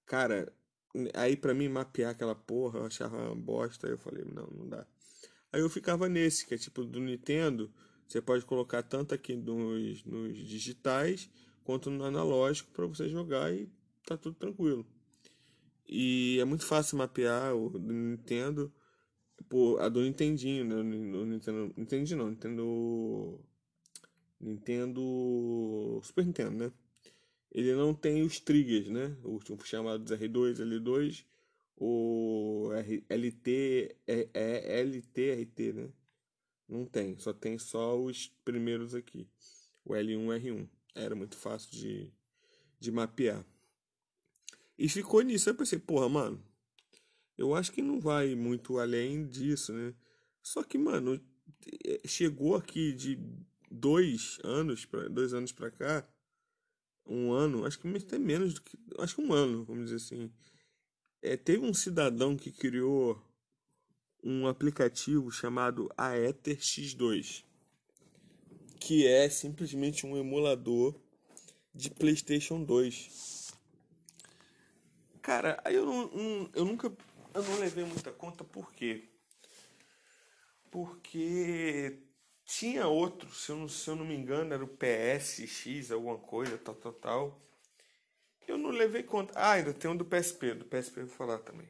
Cara, 0.06 0.50
aí 1.12 1.36
para 1.36 1.52
mim 1.52 1.68
mapear 1.68 2.12
aquela 2.12 2.34
porra, 2.34 2.78
eu 2.78 2.86
achava 2.86 3.16
uma 3.16 3.36
bosta. 3.36 3.86
Aí 3.86 3.92
eu 3.92 3.98
falei, 3.98 4.24
não, 4.24 4.46
não 4.46 4.68
dá. 4.68 4.86
Aí 5.52 5.60
eu 5.60 5.70
ficava 5.70 6.08
nesse, 6.08 6.46
que 6.46 6.54
é 6.54 6.58
tipo 6.58 6.84
do 6.84 7.00
Nintendo. 7.00 7.72
Você 8.06 8.20
pode 8.20 8.44
colocar 8.44 8.82
tanto 8.82 9.14
aqui 9.14 9.36
nos, 9.36 10.04
nos 10.04 10.36
digitais 10.36 11.30
quanto 11.64 11.90
no 11.90 12.04
analógico 12.04 12.70
para 12.72 12.86
você 12.86 13.08
jogar 13.08 13.52
e 13.52 13.68
tá 14.06 14.16
tudo 14.16 14.34
tranquilo. 14.34 14.86
E 15.86 16.38
é 16.40 16.44
muito 16.44 16.66
fácil 16.66 16.98
mapear 16.98 17.54
o 17.54 17.70
do 17.70 17.92
Nintendo 17.92 18.72
por 19.48 19.80
a 19.80 19.88
do 19.88 20.02
Nintendinho, 20.02 20.64
né? 20.64 20.76
No 20.76 21.24
Nintendo, 21.24 21.72
Nintendo 21.76 22.16
não, 22.16 22.28
Nintendo 22.30 23.40
Nintendo 24.40 26.00
Super 26.02 26.26
Nintendo, 26.26 26.56
né? 26.56 26.72
Ele 27.50 27.74
não 27.74 27.94
tem 27.94 28.22
os 28.22 28.38
triggers, 28.38 28.88
né? 28.88 29.16
Os 29.24 29.44
chamados 29.66 30.10
R2, 30.12 30.58
L2, 30.58 31.24
o 31.80 32.70
LT, 33.08 33.96
é, 34.06 34.28
é 34.34 34.80
LTRT, 34.80 35.72
né? 35.72 35.92
Não 36.68 36.84
tem, 36.84 37.16
só 37.18 37.32
tem 37.32 37.56
só 37.56 37.98
os 37.98 38.28
primeiros 38.44 38.94
aqui. 38.94 39.26
O 39.84 39.92
L1 39.92 40.26
R1. 40.40 40.68
Era 40.94 41.14
muito 41.14 41.36
fácil 41.36 41.70
de, 41.70 42.12
de 42.80 42.90
mapear. 42.90 43.44
E 44.76 44.88
ficou 44.88 45.22
nisso. 45.22 45.48
Eu 45.48 45.54
pensei, 45.54 45.78
porra, 45.78 46.08
mano, 46.08 46.44
eu 47.36 47.54
acho 47.54 47.72
que 47.72 47.80
não 47.80 48.00
vai 48.00 48.34
muito 48.34 48.78
além 48.78 49.26
disso, 49.26 49.72
né? 49.72 49.94
Só 50.42 50.62
que, 50.64 50.76
mano, 50.76 51.20
é, 51.84 52.00
chegou 52.06 52.56
aqui 52.56 52.92
de 52.92 53.18
dois 53.70 54.38
anos, 54.42 54.84
pra, 54.84 55.08
dois 55.08 55.32
anos 55.32 55.52
pra 55.52 55.70
cá, 55.70 56.06
um 57.06 57.32
ano, 57.32 57.64
acho 57.64 57.78
que 57.78 57.88
até 57.96 58.18
menos 58.18 58.54
do 58.54 58.62
que. 58.62 58.78
Acho 58.98 59.16
que 59.16 59.22
um 59.22 59.32
ano, 59.32 59.64
vamos 59.64 59.84
dizer 59.84 59.96
assim. 59.96 60.30
É, 61.22 61.36
teve 61.36 61.64
um 61.64 61.74
cidadão 61.74 62.36
que 62.36 62.52
criou 62.52 63.20
um 64.22 64.46
aplicativo 64.46 65.30
chamado 65.30 65.90
Aether 65.96 66.58
X2, 66.58 67.44
que 68.78 69.06
é 69.06 69.28
simplesmente 69.28 70.06
um 70.06 70.16
emulador 70.16 70.94
de 71.74 71.90
PlayStation 71.90 72.62
2. 72.62 73.52
Cara, 75.22 75.60
aí 75.64 75.74
eu, 75.74 75.84
não, 75.84 76.08
não, 76.08 76.50
eu 76.54 76.64
nunca 76.64 76.90
eu 77.34 77.42
não 77.42 77.58
levei 77.58 77.84
muita 77.84 78.10
conta 78.10 78.42
por 78.42 78.72
quê? 78.72 79.04
Porque 80.70 81.98
tinha 82.44 82.86
outro, 82.86 83.32
se 83.34 83.52
eu, 83.52 83.56
não, 83.56 83.68
se 83.68 83.88
eu 83.88 83.96
não 83.96 84.04
me 84.04 84.14
engano, 84.14 84.52
era 84.52 84.64
o 84.64 84.68
PSX, 84.68 85.90
alguma 85.90 86.18
coisa, 86.18 86.58
tal, 86.58 86.74
tal, 86.74 86.92
tal. 86.92 87.40
Eu 88.48 88.56
não 88.56 88.70
levei 88.70 89.02
conta. 89.02 89.34
Ah, 89.36 89.52
ainda 89.52 89.74
tem 89.74 89.90
um 89.90 89.96
do 89.96 90.06
PSP, 90.06 90.54
do 90.54 90.64
PSP 90.64 91.00
eu 91.00 91.06
vou 91.06 91.14
falar 91.14 91.38
também. 91.38 91.68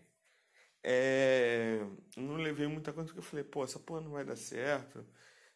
É, 0.83 1.85
não 2.17 2.37
levei 2.37 2.69
muita 2.69 2.93
conta 2.93 3.07
porque 3.07 3.19
eu 3.19 3.23
falei, 3.23 3.45
pô, 3.45 3.65
essa 3.65 3.81
porra 3.81 4.01
não 4.01 4.13
vai 4.13 4.25
dar 4.25 4.37
certo. 4.37 5.05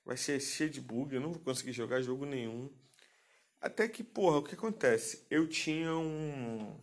Vai 0.04 0.16
ser 0.16 0.40
cheio 0.40 0.68
de 0.68 0.80
bug, 0.80 1.14
eu 1.14 1.20
não 1.20 1.32
vou 1.32 1.40
conseguir 1.40 1.72
jogar 1.72 2.02
jogo 2.02 2.26
nenhum. 2.26 2.68
Até 3.60 3.88
que, 3.88 4.02
porra, 4.02 4.38
o 4.38 4.42
que 4.42 4.54
acontece? 4.56 5.24
Eu 5.30 5.46
tinha 5.48 5.94
um. 5.94 6.76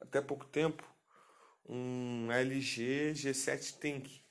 Até 0.00 0.20
pouco 0.20 0.44
tempo, 0.46 0.84
um 1.68 2.30
LG 2.32 3.12
G7 3.14 3.78
Tank. 3.78 4.22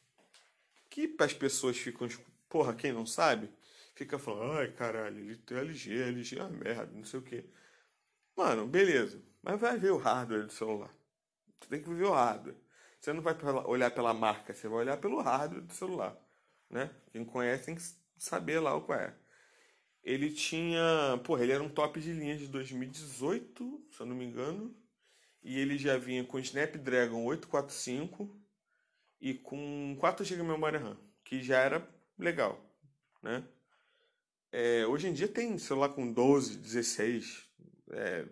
Que 0.90 1.16
as 1.20 1.34
pessoas 1.34 1.78
ficam, 1.78 2.10
porra, 2.50 2.76
quem 2.76 2.92
não 2.92 3.06
sabe, 3.06 3.50
fica 3.96 4.20
falando, 4.20 4.58
ai 4.58 4.72
caralho, 4.74 5.20
ele 5.20 5.38
tem 5.38 5.58
LG, 5.58 6.02
LG 6.02 6.38
é 6.38 6.44
uma 6.44 6.50
merda, 6.50 6.92
não 6.94 7.06
sei 7.06 7.20
o 7.22 7.24
que. 7.24 7.46
Mano, 8.36 8.68
beleza. 8.68 9.22
Mas 9.42 9.60
vai 9.60 9.78
ver 9.78 9.92
o 9.92 9.98
hardware 9.98 10.46
do 10.46 10.52
celular. 10.52 10.94
Você 11.60 11.70
tem 11.70 11.82
que 11.82 11.90
ver 11.90 12.06
o 12.06 12.14
hardware. 12.14 12.56
Você 13.00 13.12
não 13.14 13.22
vai 13.22 13.36
olhar 13.66 13.92
pela 13.92 14.14
marca, 14.14 14.54
você 14.54 14.68
vai 14.68 14.80
olhar 14.80 14.98
pelo 14.98 15.22
hardware 15.22 15.64
do 15.64 15.74
celular. 15.74 16.16
Né? 16.70 16.90
Quem 17.12 17.26
conhece 17.26 17.66
tem 17.66 17.76
que 17.76 17.82
saber 18.18 18.60
lá 18.60 18.76
o 18.76 18.82
qual 18.82 19.00
é. 19.00 19.16
Ele 20.04 20.32
tinha. 20.32 21.20
Porra, 21.24 21.44
ele 21.44 21.52
era 21.52 21.64
um 21.64 21.70
top 21.70 22.00
de 22.00 22.14
linha 22.14 22.38
de 22.38 22.48
2018, 22.48 23.88
se 23.92 24.00
eu 24.00 24.06
não 24.06 24.16
me 24.16 24.26
engano. 24.26 24.76
E 25.44 25.58
ele 25.60 25.78
já 25.78 25.98
vinha 25.98 26.24
com 26.24 26.40
Snapdragon 26.40 27.24
845 27.26 28.40
e 29.20 29.34
com 29.34 29.96
4 30.00 30.26
GB 30.26 30.42
de 30.42 30.48
memória 30.48 30.80
RAM, 30.80 30.98
que 31.24 31.42
já 31.44 31.60
era 31.60 31.88
legal, 32.18 32.60
né? 33.22 33.44
É, 34.52 34.86
hoje 34.86 35.08
em 35.08 35.14
dia 35.14 35.28
tem 35.28 35.58
celular 35.58 35.90
com 35.90 36.12
12, 36.12 36.58
16, 36.58 37.50
é, 37.94 38.26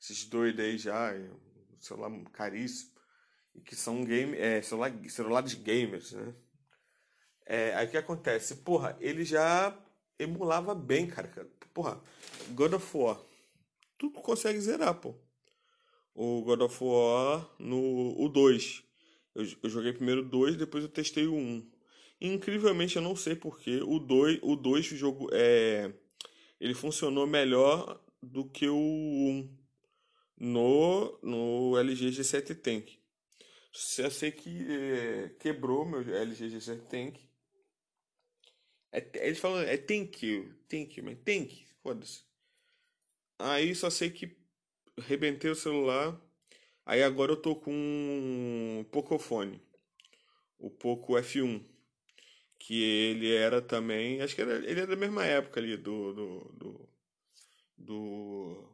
esses 0.00 0.24
doidos 0.24 0.64
aí 0.64 0.78
já, 0.78 1.12
celular 1.78 2.10
caríssimo, 2.32 2.92
e 3.54 3.60
que 3.60 3.76
são 3.76 4.04
game, 4.04 4.36
é, 4.36 4.60
celular, 4.62 4.92
celulares 5.08 5.54
gamers, 5.54 6.12
né? 6.12 6.34
É, 7.46 7.74
aí 7.74 7.86
o 7.86 7.90
que 7.90 7.96
acontece? 7.96 8.56
Porra, 8.56 8.96
ele 9.00 9.24
já 9.24 9.78
emulava 10.18 10.74
bem, 10.74 11.06
cara. 11.06 11.28
Porra, 11.72 12.00
God 12.50 12.74
of 12.74 12.96
War. 12.96 13.20
Tu 13.98 14.10
consegue 14.10 14.60
zerar, 14.60 14.94
pô. 14.94 15.14
O 16.14 16.42
God 16.42 16.62
of 16.62 16.82
War 16.82 17.48
no 17.58 18.14
o 18.18 18.28
2. 18.28 18.82
Eu, 19.34 19.46
eu 19.62 19.70
joguei 19.70 19.92
primeiro 19.92 20.22
o 20.22 20.28
2, 20.28 20.56
depois 20.56 20.84
eu 20.84 20.90
testei 20.90 21.26
o 21.26 21.34
1. 21.34 21.70
Incrivelmente 22.20 22.96
eu 22.96 23.02
não 23.02 23.14
sei 23.14 23.34
porque 23.34 23.82
o 23.82 23.98
2, 23.98 24.38
o 24.42 24.56
2 24.56 24.92
o 24.92 24.96
jogo 24.96 25.28
é 25.32 25.92
ele 26.60 26.72
funcionou 26.72 27.26
melhor 27.26 28.00
do 28.24 28.48
que 28.48 28.68
o 28.68 28.76
1 28.76 29.56
no 30.38 31.18
no 31.22 31.78
LG 31.78 32.10
G7 32.10 32.54
Tank. 32.60 32.98
Eu 33.98 34.10
sei 34.10 34.30
que 34.30 34.66
é, 34.70 35.28
quebrou 35.40 35.84
meu 35.84 36.00
LG 36.00 36.48
G7 36.48 36.80
Tank 36.88 37.34
é, 38.94 39.26
eles 39.26 39.40
falam, 39.40 39.60
é 39.60 39.76
thank 39.76 40.24
you, 40.24 40.54
mas 41.02 41.18
thank, 41.24 41.66
foda-se. 41.82 42.22
Aí 43.40 43.74
só 43.74 43.90
sei 43.90 44.08
que 44.08 44.36
rebentei 44.96 45.50
o 45.50 45.56
celular. 45.56 46.16
Aí 46.86 47.02
agora 47.02 47.32
eu 47.32 47.36
tô 47.36 47.56
com 47.56 47.72
um 47.72 48.84
Pocophone, 48.92 49.60
o 50.58 50.70
Poco 50.70 51.14
F1, 51.14 51.64
que 52.56 52.80
ele 52.84 53.34
era 53.34 53.60
também, 53.60 54.22
acho 54.22 54.36
que 54.36 54.42
era, 54.42 54.56
ele 54.58 54.80
é 54.80 54.86
da 54.86 54.94
mesma 54.94 55.24
época 55.26 55.58
ali 55.58 55.76
do 55.76 56.12
do 56.12 56.52
do, 56.52 56.88
do, 57.84 58.64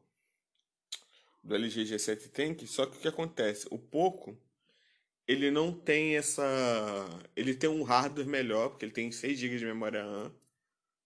do 1.42 1.54
LG 1.54 1.84
G7 1.84 2.28
Tank, 2.30 2.66
só 2.66 2.86
que 2.86 2.96
o 2.96 3.00
que 3.00 3.08
acontece, 3.08 3.66
o 3.70 3.78
Poco 3.78 4.38
ele 5.30 5.48
não 5.48 5.72
tem 5.72 6.16
essa. 6.16 6.42
Ele 7.36 7.54
tem 7.54 7.70
um 7.70 7.84
hardware 7.84 8.26
melhor, 8.26 8.70
porque 8.70 8.84
ele 8.84 8.92
tem 8.92 9.12
6 9.12 9.38
GB 9.38 9.58
de 9.58 9.64
memória 9.64 10.02
RAM, 10.02 10.34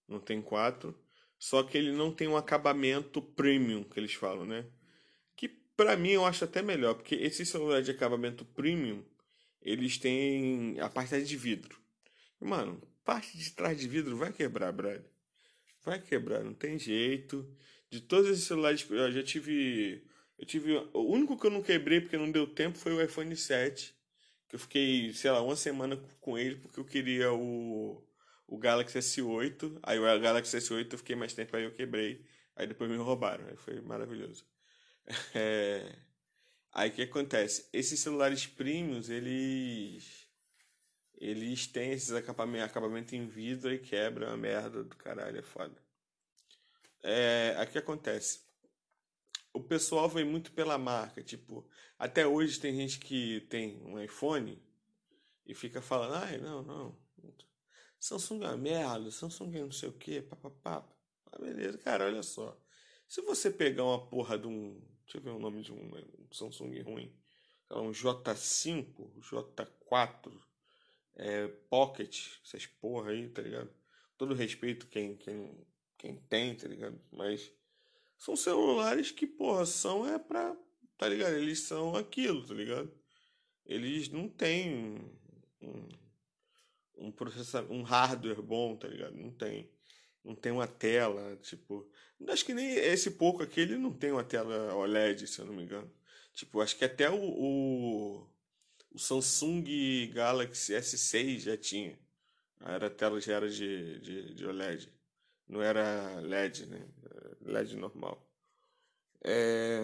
não 0.09 0.19
tem 0.19 0.41
4. 0.41 0.99
Só 1.39 1.63
que 1.63 1.77
ele 1.77 1.93
não 1.93 2.11
tem 2.11 2.27
um 2.27 2.37
acabamento 2.37 3.21
premium, 3.21 3.85
que 3.85 4.01
eles 4.01 4.15
falam, 4.15 4.47
né? 4.47 4.65
Que 5.37 5.47
para 5.47 5.95
mim 5.95 6.13
eu 6.13 6.25
acho 6.25 6.43
até 6.45 6.63
melhor, 6.63 6.95
porque 6.95 7.15
esse 7.17 7.45
celular 7.45 7.83
de 7.83 7.91
acabamento 7.91 8.47
premium, 8.47 9.05
eles 9.61 9.99
têm 9.99 10.81
a 10.81 10.89
parte 10.89 11.23
de 11.23 11.37
vidro. 11.37 11.79
Mano, 12.41 12.81
parte 13.05 13.37
de 13.37 13.51
trás 13.51 13.79
de 13.79 13.87
vidro 13.87 14.17
vai 14.17 14.33
quebrar, 14.33 14.73
brother. 14.73 15.05
Vai 15.85 16.01
quebrar, 16.01 16.43
não 16.43 16.55
tem 16.55 16.79
jeito. 16.79 17.47
De 17.95 18.01
todos 18.01 18.29
esses 18.29 18.45
celulares, 18.45 18.85
eu 18.91 19.13
já 19.13 19.23
tive. 19.23 20.03
Eu 20.39 20.45
tive. 20.45 20.77
O 20.93 21.03
único 21.13 21.39
que 21.39 21.47
eu 21.47 21.51
não 21.51 21.63
quebrei 21.63 22.01
porque 22.01 22.17
não 22.17 22.31
deu 22.31 22.47
tempo 22.47 22.77
foi 22.77 22.93
o 22.93 23.01
iPhone 23.01 23.35
7 23.37 23.95
eu 24.55 24.59
fiquei, 24.59 25.13
sei 25.13 25.33
lá, 25.33 25.43
uma 25.43 25.57
semana 25.57 25.97
com 26.21 26.39
ele 26.39 26.55
porque 26.57 26.79
eu 26.79 26.85
queria 26.85 27.33
o, 27.33 28.01
o 28.47 28.57
Galaxy 28.57 28.99
S8. 28.99 29.81
Aí 29.83 29.99
o 29.99 30.21
Galaxy 30.21 30.57
S8 30.57 30.93
eu 30.93 30.99
fiquei 30.99 31.17
mais 31.17 31.35
tempo, 31.35 31.57
aí 31.57 31.65
eu 31.65 31.73
quebrei. 31.73 32.25
Aí 32.55 32.67
depois 32.67 32.89
me 32.89 32.97
roubaram. 32.97 33.47
Aí 33.49 33.57
foi 33.57 33.81
maravilhoso. 33.81 34.45
É... 35.35 35.97
Aí 36.73 36.91
o 36.91 36.93
que 36.93 37.03
acontece? 37.03 37.69
Esses 37.73 38.01
celulares 38.01 38.47
premiums, 38.47 39.11
eles. 39.11 40.27
Eles 41.17 41.67
têm 41.67 41.93
esses 41.93 42.13
acabamentos 42.13 42.71
acabamento 42.71 43.15
em 43.15 43.27
vidro 43.27 43.73
e 43.73 43.79
quebra 43.79 44.33
a 44.33 44.37
merda 44.37 44.83
do 44.85 44.97
caralho, 44.97 45.39
é 45.39 45.43
foda. 45.43 45.84
É, 47.05 47.67
que 47.71 47.79
acontece? 47.79 48.45
o 49.55 49.61
pessoal 49.61 50.09
vem 50.09 50.25
muito 50.25 50.53
pela 50.53 50.77
marca. 50.77 51.23
Tipo, 51.23 51.67
até 51.97 52.27
hoje 52.27 52.59
tem 52.59 52.75
gente 52.75 52.99
que 52.99 53.43
tem 53.43 53.81
um 53.85 54.03
iPhone 54.03 54.61
e 55.47 55.55
fica 55.55 55.81
falando, 55.81 56.15
ai, 56.17 56.39
não, 56.39 56.63
não. 56.63 57.05
Samsung 58.01 58.43
é 58.43 58.49
uma 58.49 58.57
merda, 58.57 59.11
Samsung 59.11 59.57
é 59.57 59.61
não 59.61 59.71
sei 59.71 59.89
o 59.89 59.93
que, 59.93 60.21
papapá. 60.21 60.87
Ah, 61.27 61.39
beleza, 61.39 61.79
cara, 61.79 62.05
olha 62.05 62.23
só. 62.23 62.61
Se 63.09 63.23
você 63.23 63.51
pegar 63.51 63.85
uma 63.85 64.07
porra 64.09 64.37
de 64.37 64.47
um. 64.47 64.83
Deixa 65.05 65.19
eu 65.19 65.23
ver 65.23 65.31
o 65.31 65.39
nome 65.39 65.63
de 65.63 65.73
um, 65.73 65.95
um 65.95 66.33
Samsung 66.33 66.83
ruim. 66.83 67.17
Um 67.71 67.93
J5, 67.93 69.21
J4, 69.21 70.41
é, 71.17 71.49
Pocket, 71.71 72.27
essas 72.45 72.67
porra 72.67 73.13
aí, 73.13 73.29
tá 73.29 73.41
ligado? 73.41 73.73
Todo 74.19 74.35
respeito 74.35 74.87
quem, 74.87 75.17
quem, 75.17 75.67
quem 76.05 76.17
tem, 76.29 76.55
tá 76.55 76.69
ligado? 76.69 77.01
Mas 77.11 77.51
são 78.19 78.37
celulares 78.37 79.11
que, 79.11 79.27
porra, 79.27 79.65
são 79.65 80.07
é 80.07 80.19
pra. 80.19 80.55
Tá 80.99 81.09
ligado? 81.09 81.35
Eles 81.35 81.61
são 81.61 81.97
aquilo, 81.97 82.47
tá 82.47 82.53
ligado? 82.53 82.93
Eles 83.65 84.11
não 84.11 84.29
têm 84.29 85.01
um, 85.63 85.89
um 86.99 87.11
processamento, 87.11 87.73
um 87.73 87.83
hardware 87.83 88.43
bom, 88.43 88.77
tá 88.77 88.87
ligado? 88.87 89.17
Não 89.17 89.31
tem. 89.31 89.71
Não 90.23 90.35
tem 90.35 90.53
uma 90.53 90.67
tela, 90.67 91.37
tipo. 91.37 91.91
Acho 92.29 92.45
que 92.45 92.55
nem 92.55 92.75
esse 92.75 93.13
pouco 93.13 93.43
aqui 93.43 93.61
ele 93.61 93.77
não 93.77 93.93
tem 93.93 94.13
uma 94.13 94.25
tela 94.25 94.75
OLED, 94.75 95.27
se 95.27 95.39
eu 95.39 95.47
não 95.47 95.55
me 95.55 95.63
engano. 95.63 95.91
Tipo, 96.35 96.61
acho 96.61 96.77
que 96.77 96.85
até 96.85 97.11
o, 97.11 97.17
o, 97.17 98.31
o 98.93 98.99
Samsung 98.99 99.65
Galaxy 100.13 100.75
S6 100.75 101.41
já 101.41 101.57
tinha. 101.57 101.99
Era, 102.61 102.87
a 102.87 102.91
tela 102.91 103.21
já 103.21 103.35
era 103.35 103.49
de, 103.49 104.01
de, 104.01 104.35
de 104.35 104.47
OLED. 104.47 104.94
Não 105.49 105.63
era 105.63 106.21
LED, 106.21 106.67
né? 106.67 106.89
LED 107.43 107.77
normal. 107.77 108.27
É. 109.23 109.81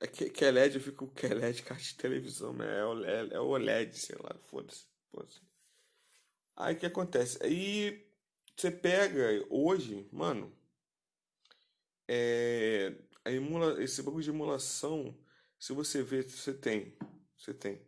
É 0.00 0.06
que, 0.06 0.28
que 0.30 0.44
é 0.44 0.50
LED, 0.50 0.76
eu 0.76 0.80
fico 0.80 1.08
que 1.08 1.26
é 1.26 1.34
LED, 1.34 1.62
caixa 1.62 1.84
de 1.90 1.96
televisão, 1.96 2.52
né? 2.52 2.66
É 2.66 3.34
é 3.34 3.40
o 3.40 3.56
LED, 3.56 3.96
sei 3.98 4.16
lá, 4.20 4.36
foda-se. 4.44 4.86
Foda 5.10 5.28
Aí 6.56 6.74
o 6.74 6.78
que 6.78 6.86
acontece? 6.86 7.38
Aí 7.42 8.06
você 8.56 8.70
pega 8.70 9.44
hoje, 9.50 10.08
mano, 10.12 10.52
é, 12.08 12.94
a 13.24 13.30
emula, 13.30 13.82
esse 13.82 14.02
bagulho 14.02 14.22
de 14.22 14.30
emulação, 14.30 15.16
se 15.58 15.72
você 15.72 16.02
vê, 16.02 16.22
você 16.22 16.54
tem, 16.54 16.96
você 17.36 17.52
tem. 17.52 17.80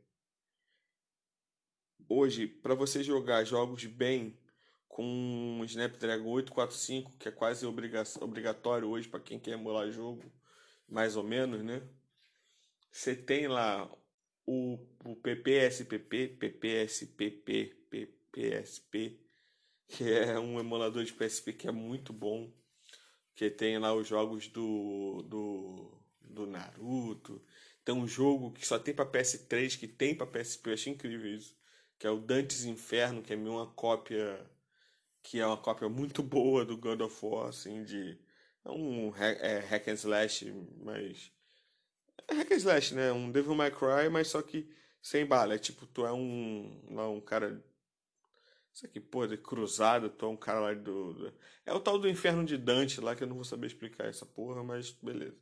Hoje, 2.08 2.46
para 2.46 2.74
você 2.74 3.02
jogar 3.02 3.44
jogos 3.44 3.84
bem, 3.84 4.38
com 4.98 5.60
um 5.60 5.64
Snapdragon 5.64 6.28
845, 6.28 7.12
que 7.20 7.28
é 7.28 7.30
quase 7.30 7.64
obriga 7.64 8.02
obrigatório 8.20 8.88
hoje 8.88 9.08
para 9.08 9.20
quem 9.20 9.38
quer 9.38 9.52
emular 9.52 9.88
jogo, 9.92 10.24
mais 10.88 11.14
ou 11.14 11.22
menos, 11.22 11.62
né? 11.62 11.80
Você 12.90 13.14
tem 13.14 13.46
lá 13.46 13.88
o, 14.44 14.76
o 15.04 15.14
PPSPP, 15.14 16.36
PPSPP, 16.40 17.76
PPSP, 17.88 19.20
que 19.86 20.02
é 20.02 20.36
um 20.36 20.58
emulador 20.58 21.04
de 21.04 21.12
PSP 21.12 21.52
que 21.52 21.68
é 21.68 21.70
muito 21.70 22.12
bom, 22.12 22.52
que 23.36 23.48
tem 23.48 23.78
lá 23.78 23.94
os 23.94 24.08
jogos 24.08 24.48
do, 24.48 25.22
do, 25.28 26.02
do 26.22 26.44
Naruto, 26.44 27.40
tem 27.84 27.94
um 27.94 28.08
jogo 28.08 28.50
que 28.50 28.66
só 28.66 28.80
tem 28.80 28.92
para 28.92 29.08
PS3, 29.08 29.78
que 29.78 29.86
tem 29.86 30.12
para 30.12 30.26
PSP, 30.26 30.70
eu 30.70 30.74
acho 30.74 30.90
incrível 30.90 31.32
isso, 31.36 31.56
que 31.96 32.04
é 32.04 32.10
o 32.10 32.18
Dantes 32.18 32.64
Inferno, 32.64 33.22
que 33.22 33.32
é 33.32 33.36
uma 33.36 33.72
cópia 33.74 34.44
que 35.22 35.40
é 35.40 35.46
uma 35.46 35.56
cópia 35.56 35.88
muito 35.88 36.22
boa 36.22 36.64
do 36.64 36.76
God 36.76 37.00
of 37.00 37.24
War, 37.24 37.48
assim, 37.48 37.82
de 37.84 38.18
é 38.64 38.70
um 38.70 39.14
é, 39.16 39.60
hack 39.60 39.88
and 39.88 39.94
slash, 39.94 40.52
mas 40.82 41.32
é 42.28 42.34
hack 42.34 42.52
and 42.52 42.56
slash, 42.56 42.94
né? 42.94 43.12
Um 43.12 43.30
Devil 43.30 43.54
May 43.54 43.70
Cry, 43.70 44.08
mas 44.10 44.28
só 44.28 44.42
que 44.42 44.68
sem 45.00 45.24
bala. 45.26 45.54
É 45.54 45.58
tipo, 45.58 45.86
tu 45.86 46.04
é 46.06 46.12
um, 46.12 46.82
lá, 46.90 47.08
um 47.08 47.20
cara. 47.20 47.64
Isso 48.72 48.86
aqui, 48.86 49.00
pô, 49.00 49.26
de 49.26 49.36
cruzado, 49.36 50.10
tu 50.10 50.26
é 50.26 50.28
um 50.28 50.36
cara 50.36 50.60
lá 50.60 50.74
do, 50.74 51.14
do. 51.14 51.34
É 51.64 51.72
o 51.72 51.80
tal 51.80 51.98
do 51.98 52.08
inferno 52.08 52.44
de 52.44 52.56
Dante 52.56 53.00
lá, 53.00 53.16
que 53.16 53.24
eu 53.24 53.28
não 53.28 53.36
vou 53.36 53.44
saber 53.44 53.66
explicar 53.66 54.06
essa 54.06 54.26
porra, 54.26 54.62
mas 54.62 54.90
beleza. 54.90 55.38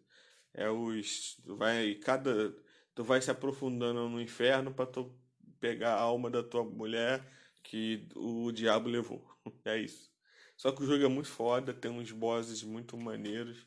É 0.55 0.71
os. 0.71 1.37
Tu 1.45 1.57
vai. 1.57 1.95
Cada. 1.97 2.55
Tu 2.95 3.05
vai 3.05 3.21
se 3.21 3.31
aprofundando 3.31 4.09
no 4.09 4.21
inferno 4.21 4.73
pra 4.73 4.87
tu 4.87 5.15
pegar 5.61 5.95
a 5.95 6.01
alma 6.01 6.31
da 6.31 6.43
tua 6.43 6.65
mulher 6.65 7.23
que 7.63 8.09
o 8.15 8.51
diabo 8.53 8.89
levou. 8.89 9.36
É 9.65 9.79
isso. 9.79 10.11
Só 10.57 10.73
que 10.73 10.83
o 10.83 10.87
jogo 10.87 11.05
é 11.05 11.09
muito 11.09 11.29
foda, 11.29 11.75
tem 11.75 11.91
uns 11.91 12.11
bosses 12.13 12.63
muito 12.63 12.97
maneiros. 12.97 13.67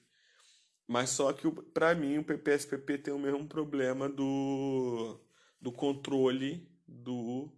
Mas 0.87 1.11
só 1.11 1.31
que 1.31 1.49
para 1.73 1.93
mim 1.93 2.17
o 2.17 2.23
PPSPP 2.23 2.97
tem 2.97 3.13
o 3.13 3.19
mesmo 3.19 3.47
problema 3.47 4.09
do, 4.09 5.19
do 5.61 5.71
controle 5.71 6.67
do, 6.87 7.51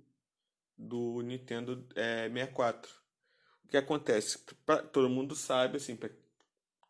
do 0.78 1.22
Nintendo 1.22 1.88
é, 1.96 2.28
64. 2.28 2.92
O 3.64 3.68
que 3.70 3.78
acontece? 3.78 4.38
Pra, 4.66 4.84
todo 4.84 5.10
mundo 5.10 5.34
sabe, 5.34 5.78
assim, 5.78 5.96
pra, 5.96 6.10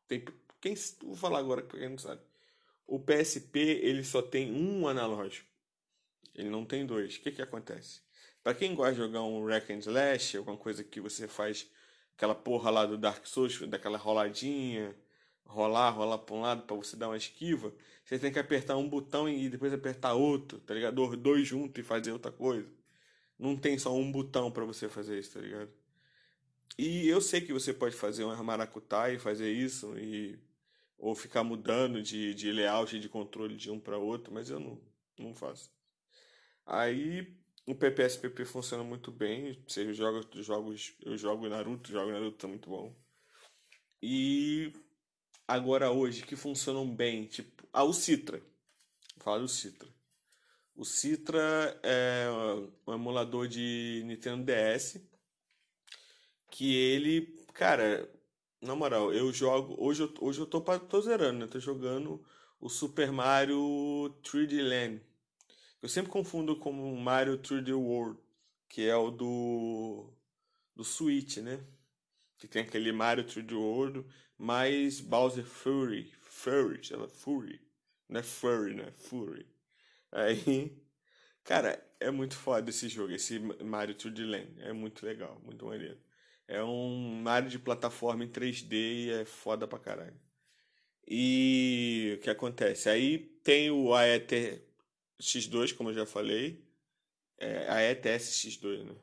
tem, 0.07 0.25
quem, 0.59 0.73
vou 1.03 1.15
falar 1.15 1.37
agora 1.37 1.61
para 1.61 1.79
quem 1.79 1.89
não 1.89 1.97
sabe. 1.99 2.21
O 2.87 2.99
PSP 2.99 3.59
ele 3.59 4.03
só 4.03 4.21
tem 4.21 4.51
um 4.51 4.87
analógico. 4.87 5.47
Ele 6.33 6.49
não 6.49 6.65
tem 6.65 6.85
dois. 6.85 7.15
O 7.15 7.21
que, 7.21 7.31
que 7.31 7.41
acontece? 7.41 8.01
Para 8.43 8.55
quem 8.55 8.73
gosta 8.73 8.93
de 8.93 8.99
jogar 8.99 9.21
um 9.21 9.45
Rack 9.45 9.71
and 9.71 9.79
Slash, 9.79 10.37
alguma 10.37 10.57
coisa 10.57 10.83
que 10.83 10.99
você 10.99 11.27
faz 11.27 11.69
aquela 12.15 12.33
porra 12.33 12.71
lá 12.71 12.85
do 12.85 12.97
Dark 12.97 13.25
Souls, 13.25 13.59
daquela 13.67 13.97
roladinha, 13.97 14.95
rolar, 15.45 15.91
rolar 15.91 16.17
para 16.19 16.35
um 16.35 16.41
lado 16.41 16.63
para 16.63 16.75
você 16.75 16.95
dar 16.95 17.09
uma 17.09 17.17
esquiva, 17.17 17.73
você 18.03 18.17
tem 18.17 18.31
que 18.31 18.39
apertar 18.39 18.77
um 18.77 18.87
botão 18.87 19.29
e 19.29 19.49
depois 19.49 19.73
apertar 19.73 20.13
outro, 20.13 20.59
tá 20.59 20.73
ligado? 20.73 21.15
Dois 21.17 21.47
juntos 21.47 21.79
e 21.79 21.83
fazer 21.83 22.11
outra 22.11 22.31
coisa. 22.31 22.67
Não 23.37 23.55
tem 23.55 23.77
só 23.77 23.95
um 23.95 24.11
botão 24.11 24.51
para 24.51 24.65
você 24.65 24.89
fazer 24.89 25.19
isso, 25.19 25.33
tá 25.33 25.39
ligado? 25.39 25.71
E 26.77 27.07
eu 27.07 27.21
sei 27.21 27.41
que 27.41 27.53
você 27.53 27.73
pode 27.73 27.95
fazer 27.95 28.23
um 28.23 28.43
maracutaia 28.43 29.15
e 29.15 29.19
fazer 29.19 29.51
isso 29.51 29.97
e 29.97 30.39
ou 30.97 31.15
ficar 31.15 31.43
mudando 31.43 32.01
de, 32.01 32.33
de 32.35 32.51
layout 32.51 32.99
de 32.99 33.09
controle 33.09 33.55
de 33.55 33.71
um 33.71 33.79
para 33.79 33.97
outro, 33.97 34.31
mas 34.31 34.49
eu 34.49 34.59
não, 34.59 34.79
não 35.17 35.33
faço. 35.33 35.71
Aí 36.65 37.40
o 37.65 37.75
PPSPP 37.75 38.45
funciona 38.45 38.83
muito 38.83 39.11
bem. 39.11 39.61
Você 39.67 39.93
joga 39.93 40.21
jogos, 40.41 40.95
eu 41.03 41.17
jogo 41.17 41.47
Naruto, 41.47 41.91
jogo 41.91 42.11
Naruto 42.11 42.37
tá 42.37 42.47
muito 42.47 42.69
bom. 42.69 42.95
E 44.01 44.73
agora 45.47 45.91
hoje 45.91 46.23
que 46.23 46.35
funcionam 46.35 46.89
bem, 46.89 47.25
tipo, 47.27 47.67
ah, 47.71 47.83
o 47.83 47.93
Citra. 47.93 48.39
Vou 49.15 49.23
falar 49.23 49.39
do 49.39 49.47
Citra. 49.47 49.89
O 50.75 50.83
Citra 50.83 51.79
é 51.83 52.25
um 52.87 52.93
emulador 52.93 53.47
de 53.47 54.01
Nintendo 54.05 54.43
DS 54.43 54.99
que 56.49 56.75
ele, 56.75 57.45
cara, 57.53 58.09
na 58.61 58.75
moral, 58.75 59.13
eu 59.13 59.31
jogo, 59.31 59.75
hoje 59.79 60.03
eu, 60.03 60.13
hoje 60.19 60.39
eu 60.39 60.45
tô, 60.45 60.61
tô 60.61 61.01
zerando, 61.01 61.39
né? 61.39 61.47
Tô 61.47 61.59
jogando 61.59 62.23
o 62.59 62.69
Super 62.69 63.11
Mario 63.11 64.13
3D 64.23 64.61
Land. 64.61 65.01
Eu 65.81 65.89
sempre 65.89 66.11
confundo 66.11 66.55
com 66.55 66.71
o 66.71 66.97
Mario 66.97 67.39
3D 67.39 67.73
World, 67.73 68.19
que 68.69 68.87
é 68.87 68.95
o 68.95 69.09
do 69.09 70.13
do 70.75 70.83
Switch, 70.83 71.37
né? 71.37 71.59
Que 72.37 72.47
tem 72.47 72.61
aquele 72.63 72.91
Mario 72.91 73.23
3D 73.25 73.53
World 73.53 74.05
mais 74.37 75.01
Bowser 75.01 75.45
Fury. 75.45 76.13
Fury, 76.21 76.83
chama 76.83 77.07
Fury. 77.07 77.59
Não 78.07 78.19
é 78.19 78.23
Furry, 78.23 78.75
né? 78.75 78.91
Fury. 78.91 79.47
Aí, 80.11 80.77
cara, 81.43 81.83
é 81.99 82.11
muito 82.11 82.35
foda 82.35 82.69
esse 82.69 82.87
jogo, 82.89 83.13
esse 83.13 83.39
Mario 83.39 83.95
3D 83.95 84.25
Land. 84.25 84.61
É 84.61 84.73
muito 84.73 85.05
legal, 85.05 85.39
muito 85.43 85.65
maneiro. 85.65 85.99
É 86.47 86.63
um 86.63 87.21
Mario 87.21 87.49
de 87.49 87.59
plataforma 87.59 88.23
em 88.23 88.29
3D 88.29 88.73
e 88.73 89.09
é 89.11 89.25
foda 89.25 89.67
pra 89.67 89.79
caralho. 89.79 90.19
E 91.07 92.17
o 92.17 92.21
que 92.23 92.29
acontece? 92.29 92.89
Aí 92.89 93.17
tem 93.43 93.71
o 93.71 93.93
AET 93.93 94.61
X2, 95.21 95.73
como 95.75 95.89
eu 95.89 95.93
já 95.93 96.05
falei. 96.05 96.63
É, 97.37 97.69
a 97.69 97.81
ETS 97.91 98.45
X2, 98.45 98.83
né? 98.83 98.95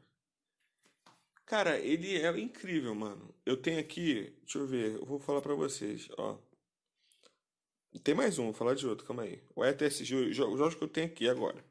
Cara, 1.46 1.78
ele 1.78 2.18
é 2.18 2.38
incrível, 2.38 2.94
mano. 2.94 3.34
Eu 3.46 3.56
tenho 3.56 3.80
aqui, 3.80 4.34
deixa 4.42 4.58
eu 4.58 4.66
ver, 4.66 4.96
eu 4.96 5.06
vou 5.06 5.18
falar 5.18 5.40
para 5.40 5.54
vocês, 5.54 6.08
ó. 6.18 6.38
Tem 8.04 8.14
mais 8.14 8.38
um, 8.38 8.44
vou 8.44 8.52
falar 8.52 8.74
de 8.74 8.86
outro, 8.86 9.06
calma 9.06 9.22
aí. 9.22 9.42
O 9.56 9.64
ETS, 9.64 10.00
os 10.00 10.36
jogos 10.36 10.74
que 10.74 10.84
eu 10.84 10.88
tenho 10.88 11.06
aqui 11.06 11.28
agora. 11.28 11.64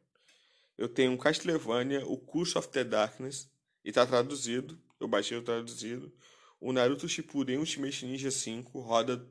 Eu 0.77 0.89
tenho 0.89 1.11
um 1.11 1.17
Castlevania, 1.17 2.05
o 2.05 2.17
Curse 2.17 2.57
of 2.57 2.67
the 2.69 2.83
Darkness, 2.83 3.49
e 3.83 3.91
tá 3.91 4.05
traduzido, 4.05 4.79
eu 4.99 5.07
baixei 5.07 5.37
o 5.37 5.43
traduzido. 5.43 6.11
O 6.59 6.73
Naruto 6.73 7.07
Shippuden 7.07 7.59
Ultimate 7.59 8.05
Ninja 8.05 8.31
5 8.31 8.79
roda 8.79 9.25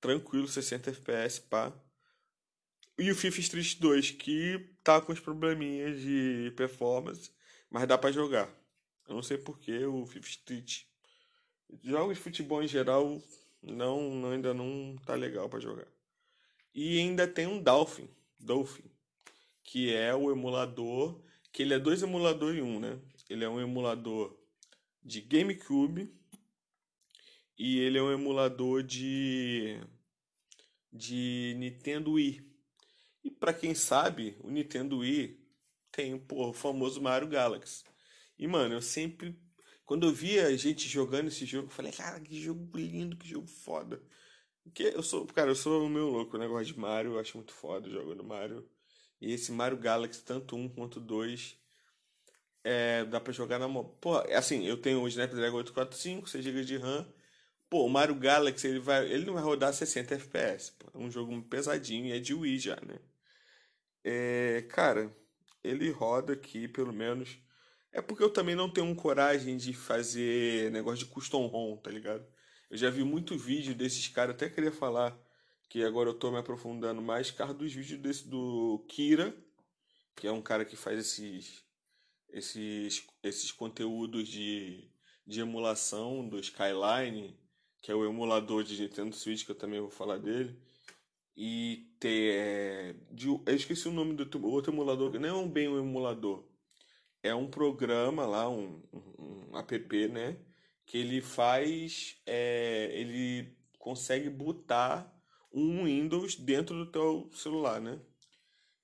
tranquilo 0.00 0.48
60 0.48 0.90
FPS, 0.90 1.40
pá. 1.40 1.72
E 3.00 3.10
o 3.10 3.14
FIFA 3.14 3.40
Street 3.40 3.78
2, 3.78 4.10
que 4.10 4.58
tá 4.84 5.00
com 5.00 5.10
os 5.10 5.18
probleminhas 5.18 5.98
de 6.02 6.52
performance, 6.54 7.30
mas 7.70 7.88
dá 7.88 7.96
para 7.96 8.12
jogar. 8.12 8.46
Eu 9.08 9.14
não 9.14 9.22
sei 9.22 9.38
porque 9.38 9.86
o 9.86 10.04
Fifth 10.04 10.28
Street. 10.28 10.82
Jogos 11.82 12.18
de 12.18 12.22
futebol 12.22 12.62
em 12.62 12.68
geral 12.68 13.18
não, 13.62 14.30
ainda 14.30 14.52
não 14.52 14.96
tá 15.06 15.14
legal 15.14 15.48
para 15.48 15.60
jogar. 15.60 15.86
E 16.74 16.98
ainda 16.98 17.26
tem 17.26 17.46
um 17.46 17.62
Dolphin, 17.62 18.06
Dolphin, 18.38 18.84
que 19.64 19.94
é 19.94 20.14
o 20.14 20.30
emulador, 20.30 21.22
que 21.50 21.62
ele 21.62 21.72
é 21.72 21.78
dois 21.78 22.02
emuladores 22.02 22.58
em 22.58 22.62
um, 22.62 22.78
né? 22.78 23.00
Ele 23.30 23.46
é 23.46 23.48
um 23.48 23.62
emulador 23.62 24.38
de 25.02 25.22
GameCube 25.22 26.14
e 27.56 27.78
ele 27.78 27.96
é 27.96 28.02
um 28.02 28.12
emulador 28.12 28.82
de 28.82 29.80
de 30.92 31.54
Nintendo 31.56 32.12
Wii. 32.12 32.49
E 33.22 33.30
para 33.30 33.52
quem 33.52 33.74
sabe, 33.74 34.36
o 34.40 34.50
Nintendo 34.50 34.98
Wii 34.98 35.38
tem 35.92 36.24
o 36.30 36.52
famoso 36.52 37.00
Mario 37.02 37.28
Galaxy. 37.28 37.84
E, 38.38 38.46
mano, 38.46 38.74
eu 38.74 38.82
sempre. 38.82 39.38
Quando 39.84 40.06
eu 40.06 40.12
via 40.12 40.56
gente 40.56 40.88
jogando 40.88 41.28
esse 41.28 41.44
jogo, 41.44 41.66
eu 41.66 41.70
falei, 41.70 41.92
cara, 41.92 42.20
que 42.20 42.40
jogo 42.40 42.70
lindo, 42.76 43.16
que 43.16 43.28
jogo 43.28 43.46
foda. 43.46 44.00
Porque 44.62 44.84
eu 44.84 45.02
sou, 45.02 45.26
cara, 45.26 45.50
eu 45.50 45.54
sou 45.54 45.84
o 45.84 45.88
meu 45.88 46.08
louco, 46.08 46.36
o 46.36 46.40
negócio 46.40 46.66
de 46.66 46.78
Mario, 46.78 47.12
eu 47.12 47.18
acho 47.18 47.36
muito 47.36 47.52
foda 47.52 47.90
jogando 47.90 48.22
Mario. 48.24 48.68
E 49.20 49.32
esse 49.32 49.52
Mario 49.52 49.78
Galaxy, 49.78 50.22
tanto 50.22 50.56
um 50.56 50.68
quanto 50.68 51.00
dois, 51.00 51.56
é, 52.64 53.04
dá 53.04 53.20
pra 53.20 53.32
jogar 53.32 53.58
na 53.58 53.68
mão. 53.68 53.84
Pô, 54.00 54.20
é 54.22 54.36
assim, 54.36 54.64
eu 54.66 54.76
tenho 54.76 55.02
o 55.02 55.08
Snapdragon 55.08 55.58
845, 55.58 56.28
6 56.28 56.44
GB 56.44 56.64
de 56.64 56.76
RAM. 56.76 57.06
Pô, 57.68 57.84
o 57.84 57.88
Mario 57.88 58.14
Galaxy, 58.14 58.66
ele, 58.68 58.78
vai, 58.80 59.06
ele 59.10 59.24
não 59.26 59.34
vai 59.34 59.42
rodar 59.42 59.72
60 59.72 60.14
FPS. 60.14 60.72
É 60.94 60.98
um 60.98 61.10
jogo 61.10 61.40
pesadinho 61.42 62.06
e 62.06 62.12
é 62.12 62.18
de 62.20 62.34
Wii 62.34 62.58
já, 62.58 62.76
né? 62.76 62.98
É, 64.04 64.66
cara, 64.70 65.14
ele 65.62 65.90
roda 65.90 66.32
aqui, 66.32 66.66
pelo 66.68 66.92
menos 66.92 67.38
é 67.92 68.00
porque 68.00 68.22
eu 68.22 68.32
também 68.32 68.54
não 68.54 68.70
tenho 68.70 68.94
coragem 68.94 69.56
de 69.56 69.72
fazer 69.72 70.70
negócio 70.70 71.04
de 71.04 71.10
custom 71.10 71.46
ROM, 71.46 71.76
tá 71.76 71.90
ligado? 71.90 72.24
Eu 72.70 72.76
já 72.76 72.88
vi 72.88 73.02
muito 73.02 73.36
vídeo 73.36 73.74
desses 73.74 74.06
caras, 74.08 74.34
até 74.34 74.48
queria 74.48 74.70
falar 74.70 75.18
que 75.68 75.82
agora 75.82 76.08
eu 76.08 76.14
tô 76.14 76.30
me 76.30 76.38
aprofundando 76.38 77.02
mais, 77.02 77.30
cara, 77.30 77.52
dos 77.52 77.72
vídeos 77.72 78.00
desse 78.00 78.28
do 78.28 78.84
Kira, 78.88 79.34
que 80.16 80.26
é 80.26 80.32
um 80.32 80.42
cara 80.42 80.64
que 80.64 80.76
faz 80.76 80.98
esses 80.98 81.64
esses 82.32 83.06
esses 83.22 83.50
conteúdos 83.52 84.28
de 84.28 84.88
de 85.26 85.40
emulação 85.40 86.28
do 86.28 86.38
Skyline, 86.40 87.38
que 87.82 87.90
é 87.90 87.94
o 87.94 88.04
emulador 88.04 88.64
de 88.64 88.80
Nintendo 88.80 89.14
Switch, 89.14 89.44
que 89.44 89.50
eu 89.50 89.58
também 89.58 89.80
vou 89.80 89.90
falar 89.90 90.18
dele. 90.18 90.60
E 91.36 91.94
ter. 91.98 92.34
É, 92.34 92.94
de, 93.12 93.28
eu 93.28 93.42
esqueci 93.48 93.88
o 93.88 93.92
nome 93.92 94.14
do 94.14 94.46
outro 94.46 94.72
emulador, 94.72 95.18
não 95.18 95.42
é 95.42 95.46
bem 95.48 95.68
um 95.68 95.78
emulador 95.78 96.50
é 97.22 97.34
um 97.34 97.48
programa 97.48 98.26
lá, 98.26 98.48
um, 98.48 98.82
um, 98.92 99.50
um 99.52 99.58
app, 99.58 100.08
né? 100.08 100.36
que 100.86 100.98
ele 100.98 101.20
faz, 101.20 102.20
é, 102.26 102.90
ele 102.92 103.56
consegue 103.78 104.28
botar 104.28 105.08
um 105.52 105.84
Windows 105.84 106.34
dentro 106.34 106.76
do 106.76 106.90
teu 106.90 107.30
celular, 107.32 107.80
né? 107.80 108.00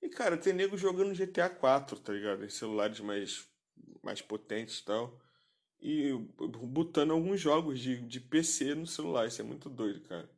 E 0.01 0.07
cara, 0.07 0.37
tem 0.37 0.53
nego 0.53 0.77
jogando 0.77 1.13
GTA 1.13 1.49
4, 1.49 1.99
tá 1.99 2.13
ligado? 2.13 2.45
Em 2.45 2.49
celulares 2.49 3.01
mais, 3.01 3.49
mais 4.01 4.21
potentes 4.21 4.79
e 4.79 4.85
tal. 4.85 5.19
E 5.81 6.13
botando 6.67 7.11
alguns 7.11 7.41
jogos 7.41 7.79
de, 7.79 8.01
de 8.01 8.21
PC 8.21 8.73
no 8.73 8.87
celular. 8.87 9.27
Isso 9.27 9.41
é 9.41 9.45
muito 9.45 9.69
doido, 9.69 9.99
cara. 10.07 10.29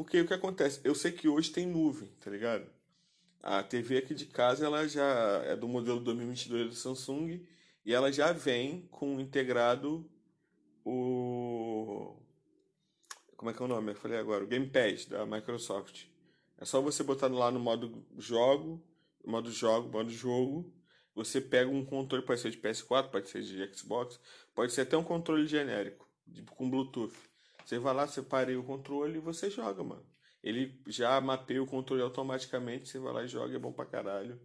Porque 0.00 0.18
o 0.18 0.26
que 0.26 0.32
acontece? 0.32 0.80
Eu 0.82 0.94
sei 0.94 1.12
que 1.12 1.28
hoje 1.28 1.50
tem 1.50 1.66
nuvem, 1.66 2.08
tá 2.22 2.30
ligado? 2.30 2.66
A 3.42 3.62
TV 3.62 3.98
aqui 3.98 4.14
de 4.14 4.24
casa 4.24 4.64
ela 4.64 4.88
já 4.88 5.42
é 5.44 5.54
do 5.54 5.68
modelo 5.68 6.00
2022 6.00 6.68
do 6.70 6.74
Samsung 6.74 7.46
e 7.84 7.92
ela 7.92 8.10
já 8.10 8.32
vem 8.32 8.88
com 8.90 9.20
integrado 9.20 10.10
o 10.86 12.16
como 13.36 13.50
é 13.50 13.54
que 13.54 13.60
é 13.60 13.64
o 13.66 13.68
nome? 13.68 13.90
Eu 13.90 13.94
falei 13.94 14.16
agora, 14.16 14.42
o 14.42 14.46
Game 14.46 14.70
Pass 14.70 15.04
da 15.04 15.26
Microsoft. 15.26 16.06
É 16.56 16.64
só 16.64 16.80
você 16.80 17.02
botar 17.02 17.26
lá 17.26 17.50
no 17.50 17.60
modo 17.60 18.02
jogo, 18.16 18.82
modo 19.22 19.52
jogo, 19.52 19.90
modo 19.90 20.08
jogo. 20.08 20.72
Você 21.14 21.42
pega 21.42 21.70
um 21.70 21.84
controle, 21.84 22.24
pode 22.24 22.40
ser 22.40 22.50
de 22.50 22.58
PS4, 22.58 23.10
pode 23.10 23.28
ser 23.28 23.42
de 23.42 23.76
Xbox, 23.76 24.18
pode 24.54 24.72
ser 24.72 24.80
até 24.80 24.96
um 24.96 25.04
controle 25.04 25.46
genérico, 25.46 26.08
com 26.56 26.70
Bluetooth. 26.70 27.29
Você 27.70 27.78
vai 27.78 27.94
lá, 27.94 28.08
separa 28.08 28.58
o 28.58 28.64
controle 28.64 29.18
e 29.18 29.20
você 29.20 29.48
joga, 29.48 29.84
mano. 29.84 30.04
Ele 30.42 30.82
já 30.88 31.20
mapeia 31.20 31.62
o 31.62 31.66
controle 31.66 32.02
automaticamente, 32.02 32.88
você 32.88 32.98
vai 32.98 33.12
lá 33.12 33.22
e 33.22 33.28
joga, 33.28 33.54
é 33.54 33.60
bom 33.60 33.72
pra 33.72 33.86
caralho. 33.86 34.40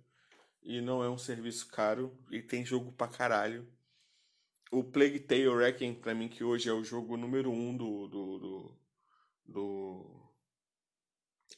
E 0.61 0.79
não 0.79 1.03
é 1.03 1.09
um 1.09 1.17
serviço 1.17 1.67
caro, 1.71 2.15
e 2.29 2.39
tem 2.39 2.63
jogo 2.63 2.91
pra 2.91 3.07
caralho. 3.07 3.67
O 4.71 4.83
Plague 4.83 5.19
Tale 5.21 5.47
Wrecking, 5.47 5.95
pra 5.95 6.13
mim, 6.13 6.29
que 6.29 6.43
hoje 6.43 6.69
é 6.69 6.71
o 6.71 6.83
jogo 6.83 7.17
número 7.17 7.49
um 7.49 7.75
do, 7.75 8.07
do, 8.07 8.37
do 8.37 8.79
do 9.47 10.31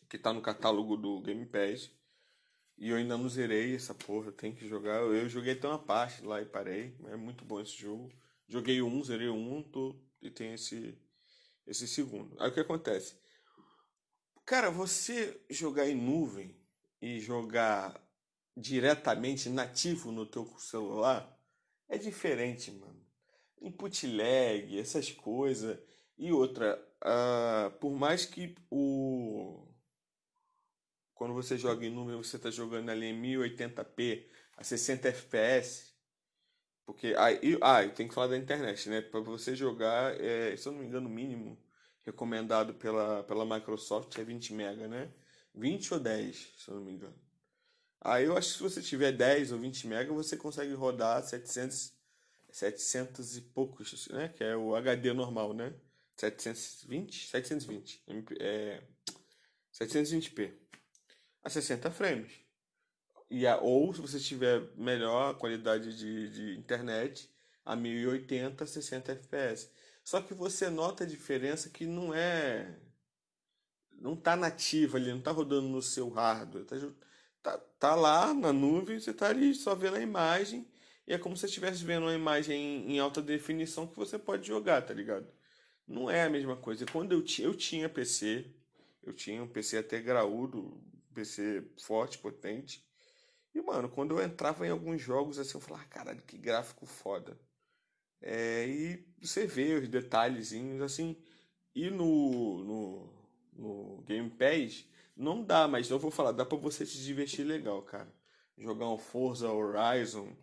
que 0.08 0.17
tá 0.17 0.32
no 0.32 0.41
catálogo 0.41 0.95
do 0.95 1.19
Game 1.19 1.45
Pass. 1.47 1.91
E 2.77 2.91
eu 2.91 2.95
ainda 2.95 3.17
não 3.17 3.27
zerei 3.27 3.75
essa 3.75 3.93
porra, 3.93 4.32
tem 4.32 4.56
que 4.56 4.65
jogar. 4.69 5.01
Eu 5.01 5.27
joguei 5.27 5.51
até 5.51 5.67
uma 5.67 5.80
parte 5.80 6.23
lá 6.23 6.41
e 6.41 6.45
parei. 6.45 6.95
É 7.08 7.17
muito 7.17 7.43
bom 7.43 7.60
esse 7.60 7.75
jogo. 7.75 8.10
Joguei 8.47 8.82
um, 8.82 9.03
zerei 9.03 9.27
um, 9.27 9.62
tô, 9.62 9.99
e 10.21 10.32
tem 10.32 10.53
esse 10.53 10.97
esse 11.67 11.88
segundo. 11.88 12.36
Aí 12.39 12.49
o 12.49 12.53
que 12.53 12.60
acontece? 12.60 13.19
Cara, 14.45 14.71
você 14.71 15.39
jogar 15.49 15.88
em 15.88 15.95
nuvem 15.95 16.56
e 17.01 17.19
jogar 17.19 18.01
diretamente 18.56 19.49
nativo 19.49 20.12
no 20.12 20.25
teu 20.25 20.45
celular 20.58 21.38
é 21.89 21.97
diferente, 21.97 22.71
mano. 22.71 23.06
Input 23.62 24.08
lag, 24.08 24.80
essas 24.80 25.12
coisas. 25.12 25.77
E 26.17 26.32
outra, 26.32 26.80
uh, 27.03 27.71
por 27.80 27.91
mais 27.91 28.25
que 28.25 28.56
o 28.71 29.67
quando 31.17 31.34
você 31.34 31.58
joga 31.58 31.84
em 31.84 31.89
número, 31.89 32.23
você 32.23 32.36
está 32.36 32.51
jogando 32.51 32.89
ali 32.89 33.08
em 33.08 33.21
1080p 33.21 34.27
a 34.56 34.63
60 34.63 35.12
fps. 35.12 35.97
Porque 36.88 37.13
aí, 37.17 37.58
ah, 37.62 37.86
tem 37.89 38.08
que 38.08 38.13
falar 38.13 38.28
da 38.28 38.38
internet, 38.38 38.88
né? 38.89 39.02
Para 39.02 39.19
você 39.19 39.54
jogar, 39.54 40.17
é, 40.21 40.56
se 40.56 40.69
eu 40.69 40.71
não 40.71 40.80
me 40.80 40.86
engano, 40.86 41.10
o 41.10 41.12
mínimo 41.12 41.62
recomendado 42.06 42.73
pela, 42.76 43.23
pela 43.23 43.45
Microsoft 43.45 44.17
é 44.17 44.23
20 44.23 44.54
MB, 44.54 44.88
né? 44.88 45.12
20 45.54 45.95
ou 45.95 46.00
10, 46.00 46.54
se 46.58 46.69
eu 46.69 46.76
não 46.76 46.86
me 46.86 46.93
engano. 46.93 47.19
Aí 48.00 48.23
eu 48.23 48.38
acho 48.38 48.47
que 48.47 48.58
se 48.58 48.63
você 48.63 48.82
tiver 48.82 49.12
10 49.12 49.52
ou 49.52 49.60
20 49.60 49.86
MB, 49.86 50.13
você 50.13 50.38
consegue 50.38 50.73
rodar 50.76 51.21
700, 51.21 51.93
700 52.52 53.36
e 53.36 53.41
poucos, 53.41 54.08
né? 54.08 54.30
Que 54.30 54.45
é 54.45 54.56
o 54.56 54.73
HD 54.73 55.12
normal, 55.12 55.54
né? 55.54 55.73
720, 56.15 57.28
720, 57.28 58.04
é, 58.39 58.82
720p 59.73 60.54
a 61.43 61.50
60 61.50 61.91
frames. 61.91 62.47
E 63.30 63.46
a, 63.46 63.58
ou 63.58 63.94
se 63.94 64.02
você 64.02 64.20
tiver 64.20 64.62
melhor 64.76 65.38
qualidade 65.38 65.96
de, 65.98 66.30
de 66.30 66.60
internet, 66.60 67.30
a 67.66 67.76
1080, 67.76 68.66
60 68.66 69.16
fps. 69.16 69.72
Só 70.04 70.22
que 70.22 70.34
você 70.34 70.70
nota 70.70 71.04
a 71.04 71.08
diferença 71.08 71.70
que 71.70 71.86
não 71.86 72.13
é 72.13 72.80
não 74.00 74.16
tá 74.16 74.36
nativa 74.36 74.98
ali, 74.98 75.12
não 75.12 75.22
tá 75.22 75.32
rodando 75.32 75.68
no 75.68 75.82
seu 75.82 76.10
hardware, 76.10 76.66
tá, 76.66 76.76
tá, 77.42 77.58
tá 77.80 77.96
lá 77.96 78.34
na 78.34 78.54
nuvem, 78.54 79.00
você 79.00 79.12
tá 79.13 79.30
ali 79.30 79.56
só 79.56 79.74
vendo 79.74 79.98
a 79.98 80.02
imagem, 80.02 80.68
e 81.08 81.13
é 81.13 81.18
como 81.18 81.36
se 81.36 81.42
você 81.42 81.48
estivesse 81.48 81.84
vendo 81.84 82.04
uma 82.04 82.13
imagem 82.13 82.92
em, 82.92 83.00
alta 83.00 83.22
definição 83.24 83.88
que 83.88 83.96
você 83.96 84.20
pode 84.20 84.48
jogar, 84.48 84.84
tá 84.84 84.94
ligado? 84.94 85.28
não 85.88 86.12
é 86.12 86.24
a 86.24 86.30
mesma 86.30 86.56
coisa. 86.58 86.86
Quando 86.86 87.13
eu 87.13 87.24
eu 87.40 87.56
tinha 87.56 87.88
PC, 87.88 88.46
eu 89.04 89.13
tinha 89.13 89.42
um 89.42 89.48
PC 89.48 89.78
até 89.78 90.02
graúdo, 90.02 90.84
PC 91.13 91.63
forte, 91.82 92.18
potente. 92.18 92.86
E, 93.58 93.62
mano, 93.63 93.89
quando 93.89 94.15
eu 94.15 94.24
entrava 94.24 94.67
em 94.67 94.70
alguns 94.70 95.02
jogos 95.02 95.39
assim, 95.39 95.58
eu 95.58 95.62
falava, 95.62 95.84
caralho, 95.86 96.22
que 96.22 96.38
gráfico 96.38 96.86
foda. 96.86 97.36
É, 98.22 98.67
e 98.67 99.04
você 99.20 99.48
vê 99.48 99.74
os 99.74 99.89
detalhezinhos 99.89 100.80
assim. 100.80 101.17
E 101.74 101.89
no, 101.89 102.63
no, 102.63 103.13
no 103.54 104.04
Game 104.04 104.30
Pass, 104.30 104.86
não 105.15 105.43
dá, 105.43 105.67
mas 105.67 105.89
eu 105.89 105.98
vou 105.98 106.12
falar, 106.12 106.34
dá 106.34 106.46
pra 106.46 106.56
você 106.56 106.86
se 106.86 107.00
divertir 107.00 107.43
legal, 107.46 107.82
cara. 107.82 108.13
Jogar 108.56 108.89
um 108.89 108.98
Forza 109.00 109.52
Horizon, 109.52 110.38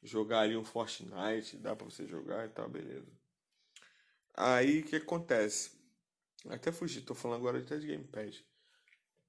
jogar 0.00 0.42
ali 0.42 0.56
um 0.56 0.62
Fortnite, 0.64 1.56
dá 1.56 1.74
pra 1.74 1.86
você 1.86 2.06
jogar 2.06 2.46
e 2.46 2.50
tal, 2.50 2.68
beleza. 2.68 3.10
Aí 4.36 4.78
o 4.78 4.84
que 4.84 4.94
acontece? 4.94 5.72
Até 6.48 6.70
fugi, 6.70 7.00
tô 7.00 7.16
falando 7.16 7.40
agora 7.40 7.58
até 7.58 7.76
de 7.78 7.88
Game 7.88 8.04
Pass. 8.04 8.44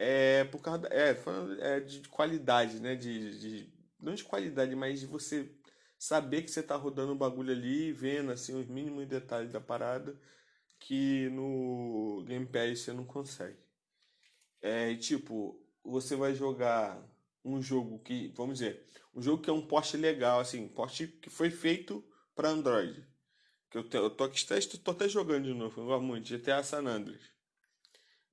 É 0.03 0.45
por 0.45 0.59
causa. 0.63 0.87
É, 0.87 1.15
é, 1.59 1.79
de 1.79 2.07
qualidade, 2.09 2.79
né? 2.79 2.95
De, 2.95 3.39
de, 3.39 3.73
não 3.99 4.15
de 4.15 4.23
qualidade, 4.23 4.75
mas 4.75 4.99
de 4.99 5.05
você 5.05 5.51
saber 5.97 6.41
que 6.41 6.49
você 6.49 6.63
tá 6.63 6.75
rodando 6.75 7.11
o 7.11 7.15
bagulho 7.15 7.51
ali, 7.51 7.91
vendo 7.91 8.31
assim 8.31 8.59
os 8.59 8.65
mínimos 8.67 9.07
detalhes 9.07 9.51
da 9.51 9.61
parada 9.61 10.19
que 10.79 11.29
no 11.29 12.23
Game 12.27 12.47
Pass 12.47 12.79
você 12.79 12.93
não 12.93 13.05
consegue. 13.05 13.59
É 14.59 14.95
tipo, 14.95 15.63
você 15.83 16.15
vai 16.15 16.33
jogar 16.33 16.99
um 17.45 17.61
jogo 17.61 17.99
que, 17.99 18.29
vamos 18.35 18.57
dizer, 18.57 18.83
um 19.13 19.21
jogo 19.21 19.43
que 19.43 19.51
é 19.51 19.53
um 19.53 19.67
poste 19.67 19.97
legal, 19.97 20.39
assim, 20.39 20.67
poste 20.67 21.07
que 21.07 21.29
foi 21.29 21.51
feito 21.51 22.03
para 22.35 22.49
Android. 22.49 23.05
Que 23.69 23.77
eu, 23.77 23.87
te, 23.87 23.97
eu 23.97 24.09
tô, 24.09 24.23
aqui, 24.23 24.43
tô 24.79 24.91
até 24.91 25.07
jogando 25.07 25.45
de 25.45 25.53
novo, 25.53 25.79
eu 25.79 25.85
gosto 25.85 26.03
muito, 26.03 26.27
GTA 26.27 26.63
San 26.63 26.87
Andreas. 26.87 27.31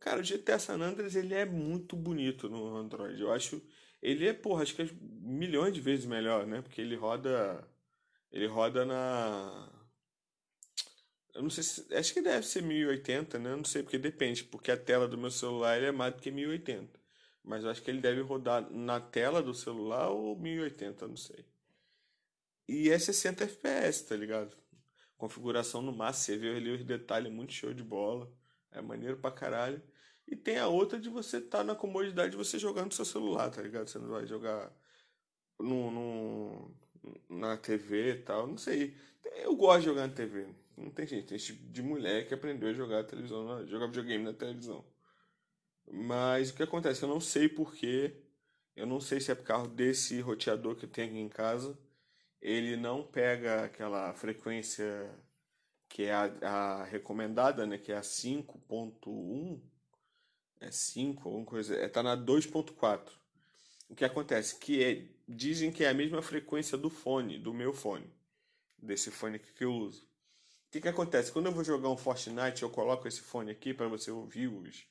Cara, 0.00 0.20
o 0.20 0.24
GTA 0.24 0.58
San 0.58 0.80
Andreas 0.80 1.14
ele 1.16 1.34
é 1.34 1.44
muito 1.44 1.96
bonito 1.96 2.48
no 2.48 2.76
Android. 2.76 3.20
Eu 3.20 3.32
acho. 3.32 3.60
Ele 4.02 4.26
é, 4.28 4.32
porra, 4.32 4.62
acho 4.62 4.74
que 4.74 4.82
é 4.82 4.88
milhões 5.02 5.74
de 5.74 5.80
vezes 5.80 6.06
melhor, 6.06 6.46
né? 6.46 6.62
Porque 6.62 6.80
ele 6.80 6.96
roda. 6.96 7.66
Ele 8.32 8.46
roda 8.46 8.84
na. 8.84 9.70
Eu 11.34 11.42
não 11.42 11.50
sei 11.50 11.62
se. 11.62 11.94
Acho 11.94 12.14
que 12.14 12.22
deve 12.22 12.46
ser 12.46 12.62
1080, 12.62 13.38
né? 13.38 13.52
Eu 13.52 13.56
não 13.58 13.64
sei, 13.64 13.82
porque 13.82 13.98
depende. 13.98 14.44
Porque 14.44 14.70
a 14.70 14.76
tela 14.76 15.08
do 15.08 15.18
meu 15.18 15.30
celular 15.30 15.82
é 15.82 15.92
mais 15.92 16.14
do 16.14 16.22
que 16.22 16.30
1080. 16.30 16.98
Mas 17.44 17.64
eu 17.64 17.70
acho 17.70 17.82
que 17.82 17.90
ele 17.90 18.00
deve 18.00 18.20
rodar 18.20 18.70
na 18.70 19.00
tela 19.00 19.42
do 19.42 19.54
celular 19.54 20.10
ou 20.10 20.38
1080, 20.38 21.08
não 21.08 21.16
sei. 21.16 21.44
E 22.68 22.90
é 22.90 22.98
60 22.98 23.44
FPS, 23.44 24.06
tá 24.06 24.16
ligado? 24.16 24.56
configuração 25.18 25.82
no 25.82 25.92
máximo, 25.92 26.36
você 26.36 26.38
vê 26.38 26.56
ali 26.56 26.70
os 26.70 26.84
detalhes, 26.84 27.30
muito 27.30 27.52
show 27.52 27.74
de 27.74 27.82
bola. 27.82 28.32
É 28.78 28.82
maneiro 28.82 29.16
pra 29.18 29.30
caralho. 29.30 29.82
E 30.26 30.36
tem 30.36 30.58
a 30.58 30.68
outra 30.68 30.98
de 30.98 31.08
você 31.08 31.38
estar 31.38 31.58
tá 31.58 31.64
na 31.64 31.74
comodidade 31.74 32.32
de 32.32 32.36
você 32.36 32.58
jogar 32.58 32.84
no 32.84 32.92
seu 32.92 33.04
celular, 33.04 33.50
tá 33.50 33.62
ligado? 33.62 33.88
Você 33.88 33.98
não 33.98 34.08
vai 34.08 34.26
jogar 34.26 34.70
no, 35.58 35.90
no, 35.90 36.74
na 37.28 37.56
TV 37.56 38.12
e 38.12 38.18
tal, 38.22 38.46
não 38.46 38.58
sei. 38.58 38.94
Eu 39.42 39.56
gosto 39.56 39.80
de 39.80 39.86
jogar 39.86 40.06
na 40.06 40.14
TV. 40.14 40.48
Não 40.76 40.90
tem 40.90 41.06
gente, 41.06 41.26
tem 41.26 41.38
tipo 41.38 41.66
de 41.72 41.82
mulher 41.82 42.26
que 42.28 42.34
aprendeu 42.34 42.70
a 42.70 42.72
jogar 42.72 43.04
televisão, 43.04 43.66
jogar 43.66 43.86
videogame 43.86 44.24
na 44.24 44.32
televisão. 44.32 44.84
Mas 45.90 46.50
o 46.50 46.54
que 46.54 46.62
acontece? 46.62 47.02
Eu 47.02 47.08
não 47.08 47.20
sei 47.20 47.48
porquê. 47.48 48.14
Eu 48.76 48.86
não 48.86 49.00
sei 49.00 49.20
se 49.20 49.32
é 49.32 49.34
por 49.34 49.44
causa 49.44 49.68
desse 49.70 50.20
roteador 50.20 50.76
que 50.76 50.84
eu 50.84 50.90
tenho 50.90 51.08
aqui 51.08 51.18
em 51.18 51.28
casa 51.28 51.76
ele 52.40 52.76
não 52.76 53.02
pega 53.02 53.64
aquela 53.64 54.12
frequência 54.14 55.10
que 55.88 56.04
é 56.04 56.12
a, 56.12 56.24
a 56.42 56.84
recomendada, 56.84 57.66
né, 57.66 57.78
que 57.78 57.92
é 57.92 57.96
a 57.96 58.02
5.1, 58.02 59.60
é 60.60 60.70
5, 60.70 61.28
alguma 61.28 61.46
coisa, 61.46 61.74
é, 61.74 61.88
tá 61.88 62.02
na 62.02 62.16
2.4. 62.16 63.08
O 63.88 63.94
que 63.94 64.04
acontece? 64.04 64.58
Que 64.58 64.84
é, 64.84 65.08
dizem 65.26 65.72
que 65.72 65.84
é 65.84 65.88
a 65.88 65.94
mesma 65.94 66.20
frequência 66.20 66.76
do 66.76 66.90
fone, 66.90 67.38
do 67.38 67.54
meu 67.54 67.72
fone, 67.72 68.12
desse 68.76 69.10
fone 69.10 69.38
que 69.38 69.64
eu 69.64 69.72
uso. 69.72 70.02
O 70.66 70.70
que, 70.70 70.80
que 70.80 70.88
acontece? 70.88 71.32
Quando 71.32 71.46
eu 71.46 71.52
vou 71.52 71.64
jogar 71.64 71.88
um 71.88 71.96
Fortnite, 71.96 72.62
eu 72.62 72.70
coloco 72.70 73.08
esse 73.08 73.22
fone 73.22 73.50
aqui 73.50 73.72
para 73.72 73.88
você 73.88 74.10
ouvir 74.10 74.48
os, 74.48 74.86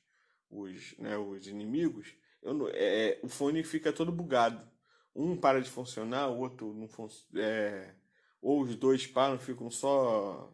os, 0.50 0.98
né, 0.98 1.16
os 1.16 1.46
inimigos, 1.46 2.14
eu, 2.42 2.68
é, 2.70 3.20
o 3.22 3.28
fone 3.28 3.62
fica 3.62 3.92
todo 3.92 4.10
bugado 4.10 4.68
um 5.14 5.36
para 5.36 5.60
de 5.60 5.68
funcionar, 5.68 6.28
o 6.28 6.38
outro 6.38 6.72
não 6.72 6.88
funciona. 6.88 7.42
É, 7.42 7.94
ou 8.40 8.62
os 8.62 8.76
dois 8.76 9.06
param, 9.06 9.38
ficam 9.38 9.68
só 9.68 10.52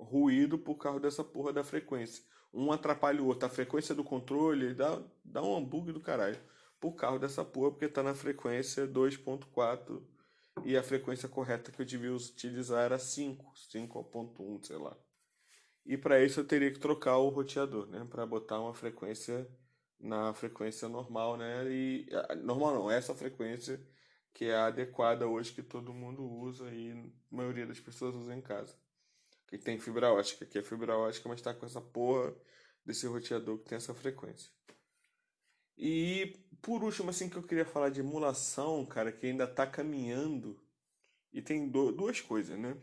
ruído 0.00 0.58
por 0.58 0.76
causa 0.76 1.00
dessa 1.00 1.22
porra 1.22 1.52
da 1.52 1.62
frequência. 1.62 2.24
Um 2.52 2.72
atrapalha 2.72 3.22
o 3.22 3.26
outro. 3.26 3.46
A 3.46 3.50
frequência 3.50 3.94
do 3.94 4.02
controle 4.02 4.74
dá, 4.74 5.00
dá 5.24 5.42
um 5.42 5.64
bug 5.64 5.92
do 5.92 6.00
caralho. 6.00 6.40
Por 6.80 6.92
causa 6.92 7.18
dessa 7.18 7.44
porra, 7.44 7.70
porque 7.70 7.88
tá 7.88 8.02
na 8.02 8.14
frequência 8.14 8.88
2.4 8.88 10.02
e 10.64 10.76
a 10.76 10.82
frequência 10.82 11.28
correta 11.28 11.70
que 11.70 11.80
eu 11.80 11.86
devia 11.86 12.12
utilizar 12.12 12.84
era 12.84 12.98
5, 12.98 13.52
5.1, 13.72 14.66
sei 14.66 14.76
lá. 14.76 14.96
E 15.84 15.96
para 15.96 16.22
isso 16.22 16.40
eu 16.40 16.44
teria 16.44 16.70
que 16.70 16.78
trocar 16.78 17.16
o 17.18 17.28
roteador, 17.28 17.86
né, 17.86 18.06
para 18.08 18.26
botar 18.26 18.60
uma 18.60 18.74
frequência 18.74 19.48
na 19.98 20.32
frequência 20.32 20.88
normal, 20.88 21.36
né? 21.36 21.70
E 21.70 22.08
normal 22.42 22.74
não, 22.74 22.90
essa 22.90 23.14
frequência 23.14 23.80
que 24.32 24.46
é 24.46 24.56
adequada 24.56 25.26
hoje 25.26 25.52
que 25.52 25.62
todo 25.62 25.92
mundo 25.92 26.22
usa 26.22 26.70
e 26.72 27.12
maioria 27.30 27.66
das 27.66 27.80
pessoas 27.80 28.14
usa 28.14 28.34
em 28.34 28.40
casa. 28.40 28.74
Que 29.50 29.58
tem 29.58 29.78
fibra 29.78 30.12
ótica, 30.12 30.46
que 30.46 30.58
é 30.58 30.62
fibra 30.62 30.96
ótica, 30.96 31.28
mas 31.28 31.40
está 31.40 31.52
com 31.52 31.66
essa 31.66 31.80
porra 31.80 32.34
desse 32.84 33.06
roteador 33.06 33.58
que 33.58 33.64
tem 33.64 33.76
essa 33.76 33.92
frequência. 33.92 34.50
E 35.76 36.36
por 36.62 36.84
último, 36.84 37.10
assim, 37.10 37.28
que 37.28 37.36
eu 37.36 37.42
queria 37.42 37.64
falar 37.64 37.88
de 37.88 38.00
emulação, 38.00 38.84
cara, 38.86 39.10
que 39.10 39.26
ainda 39.26 39.44
está 39.44 39.66
caminhando. 39.66 40.60
E 41.32 41.40
tem 41.40 41.68
do, 41.68 41.90
duas 41.90 42.20
coisas, 42.20 42.58
né? 42.58 42.76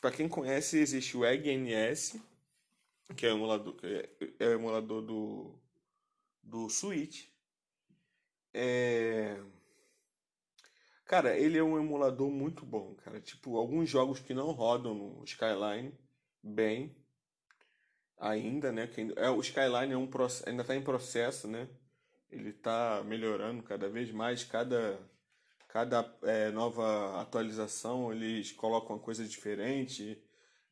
Para 0.00 0.12
quem 0.12 0.28
conhece, 0.28 0.78
existe 0.78 1.16
o 1.16 1.24
EggNS, 1.24 2.20
que 3.16 3.26
é 3.26 3.32
o 3.32 3.36
emulador, 3.36 3.74
que 3.74 3.86
é, 3.86 4.10
é 4.38 4.48
o 4.48 4.52
emulador 4.52 5.02
do, 5.02 5.58
do 6.42 6.68
Switch. 6.68 7.28
É... 8.52 9.40
Cara, 11.06 11.38
ele 11.38 11.56
é 11.56 11.62
um 11.62 11.78
emulador 11.78 12.28
muito 12.28 12.66
bom, 12.66 12.96
cara. 12.96 13.20
Tipo, 13.20 13.56
alguns 13.56 13.88
jogos 13.88 14.18
que 14.18 14.34
não 14.34 14.50
rodam 14.50 14.92
no 14.92 15.24
Skyline 15.24 15.94
bem 16.42 16.96
ainda, 18.18 18.72
né? 18.72 18.88
Que 18.88 19.12
é, 19.16 19.30
o 19.30 19.40
Skyline 19.40 19.92
é 19.92 19.96
um, 19.96 20.10
ainda 20.46 20.62
está 20.62 20.74
em 20.74 20.82
processo, 20.82 21.46
né? 21.46 21.68
Ele 22.28 22.50
está 22.50 23.04
melhorando 23.04 23.62
cada 23.62 23.88
vez 23.88 24.10
mais. 24.10 24.42
Cada, 24.42 24.98
cada 25.68 26.12
é, 26.24 26.50
nova 26.50 27.20
atualização 27.20 28.12
eles 28.12 28.50
colocam 28.50 28.96
uma 28.96 29.02
coisa 29.02 29.24
diferente. 29.24 30.20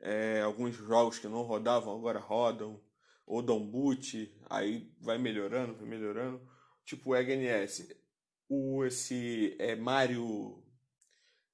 É, 0.01 0.41
alguns 0.43 0.75
jogos 0.75 1.17
que 1.17 1.29
não 1.29 1.43
rodavam 1.43 1.97
agora 1.97 2.19
rodam. 2.19 2.83
Ou 3.25 3.41
dão 3.41 3.65
boot, 3.65 4.37
aí 4.51 4.93
vai 5.01 5.17
melhorando, 5.17 5.75
vai 5.77 5.87
melhorando. 5.87 6.43
Tipo 6.85 7.11
o 7.11 7.17
EGNS. 7.17 8.04
O, 8.49 8.85
esse 8.85 9.57
é 9.59 9.75
Mario. 9.75 10.63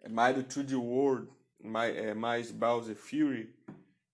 É 0.00 0.08
Mario 0.08 0.44
3D 0.44 0.74
World, 0.74 1.30
mais, 1.62 1.96
é, 1.96 2.14
mais 2.14 2.50
Bowser 2.50 2.96
Fury. 2.96 3.54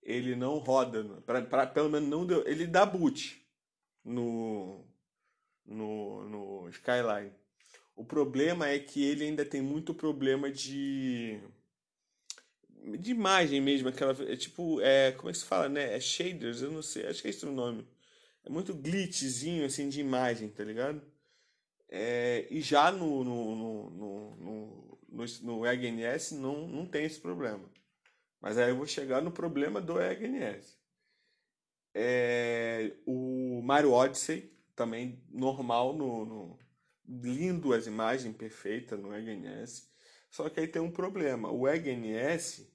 Ele 0.03 0.35
não 0.35 0.57
roda. 0.57 1.03
Pra, 1.25 1.41
pra, 1.41 1.67
pelo 1.67 1.89
menos 1.89 2.09
não 2.09 2.25
deu. 2.25 2.45
Ele 2.47 2.67
dá 2.67 2.85
boot 2.85 3.41
no, 4.03 4.85
no, 5.65 6.29
no 6.29 6.69
Skyline. 6.69 7.31
O 7.95 8.05
problema 8.05 8.67
é 8.67 8.79
que 8.79 9.03
ele 9.03 9.23
ainda 9.25 9.43
tem 9.45 9.61
muito 9.61 9.93
problema 9.93 10.51
de 10.51 11.41
de 12.99 13.11
imagem 13.11 13.59
mesmo, 13.59 13.89
aquela 13.89 14.15
é 14.31 14.35
tipo, 14.35 14.79
é, 14.81 15.11
como 15.11 15.29
é 15.29 15.33
que 15.33 15.39
se 15.39 15.45
fala, 15.45 15.67
né? 15.67 15.95
É 15.95 15.99
shaders, 15.99 16.61
eu 16.61 16.71
não 16.71 16.81
sei, 16.81 17.05
acho 17.07 17.21
que 17.21 17.27
é 17.27 17.31
esse 17.31 17.45
o 17.45 17.51
nome. 17.51 17.85
É 18.45 18.49
muito 18.49 18.73
glitchzinho 18.73 19.65
assim 19.65 19.89
de 19.89 19.99
imagem, 19.99 20.47
tá 20.49 20.63
ligado? 20.63 21.01
É, 21.89 22.47
e 22.49 22.61
já 22.61 22.91
no 22.91 23.23
no, 23.23 23.55
no, 23.55 23.89
no, 23.89 24.35
no, 24.35 24.99
no, 25.09 25.25
no 25.43 25.65
EGNS 25.65 26.35
não, 26.35 26.67
não 26.67 26.85
tem 26.85 27.05
esse 27.05 27.19
problema. 27.19 27.69
Mas 28.41 28.57
aí 28.57 28.69
eu 28.69 28.77
vou 28.77 28.85
chegar 28.85 29.21
no 29.21 29.31
problema 29.31 29.81
do 29.81 29.99
EGNS. 29.99 30.77
É, 31.93 32.95
o 33.05 33.61
Mario 33.63 33.91
Odyssey 33.91 34.55
também 34.75 35.23
normal 35.29 35.93
no, 35.93 36.25
no 36.25 36.59
lindo 37.07 37.73
as 37.73 37.87
imagens 37.87 38.35
perfeitas 38.35 38.99
no 38.99 39.15
EGNS. 39.15 39.89
Só 40.29 40.49
que 40.49 40.59
aí 40.59 40.67
tem 40.67 40.81
um 40.81 40.91
problema. 40.91 41.51
O 41.51 41.67
EGNS 41.67 42.71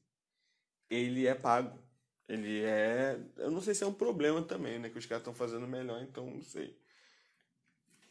ele 0.90 1.26
é 1.26 1.34
pago. 1.34 1.78
Ele 2.28 2.62
é, 2.62 3.20
eu 3.36 3.50
não 3.50 3.60
sei 3.60 3.74
se 3.74 3.84
é 3.84 3.86
um 3.86 3.94
problema 3.94 4.42
também, 4.42 4.78
né, 4.78 4.88
que 4.88 4.98
os 4.98 5.06
caras 5.06 5.20
estão 5.20 5.34
fazendo 5.34 5.66
melhor, 5.66 6.02
então 6.02 6.30
não 6.30 6.42
sei. 6.42 6.80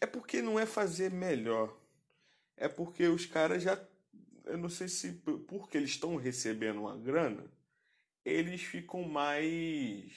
É 0.01 0.05
porque 0.05 0.41
não 0.41 0.59
é 0.59 0.65
fazer 0.65 1.11
melhor. 1.11 1.77
É 2.57 2.67
porque 2.67 3.07
os 3.07 3.25
caras 3.25 3.63
já 3.63 3.77
eu 4.45 4.57
não 4.57 4.69
sei 4.69 4.87
se 4.87 5.13
porque 5.47 5.77
eles 5.77 5.91
estão 5.91 6.15
recebendo 6.15 6.81
uma 6.81 6.97
grana, 6.97 7.45
eles 8.25 8.61
ficam 8.61 9.03
mais 9.03 10.11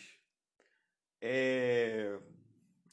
é, 1.20 2.18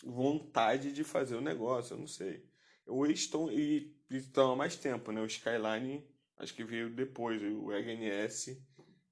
vontade 0.04 0.92
de 0.94 1.04
fazer 1.04 1.36
o 1.36 1.42
negócio, 1.42 1.94
eu 1.94 2.00
não 2.00 2.08
sei. 2.08 2.46
Eles 2.88 3.22
estão, 3.22 3.52
e 3.52 3.96
estão 4.10 4.54
há 4.54 4.56
mais 4.56 4.76
tempo, 4.76 5.12
né? 5.12 5.22
O 5.22 5.26
Skyline, 5.26 6.06
acho 6.38 6.54
que 6.54 6.64
veio 6.64 6.90
depois, 6.90 7.42
o 7.42 7.72
EGNS, 7.74 8.62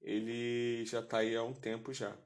ele 0.01 0.85
já 0.85 0.99
está 0.99 1.19
aí 1.19 1.35
há 1.35 1.43
um 1.43 1.53
tempo 1.53 1.93
já. 1.93 2.17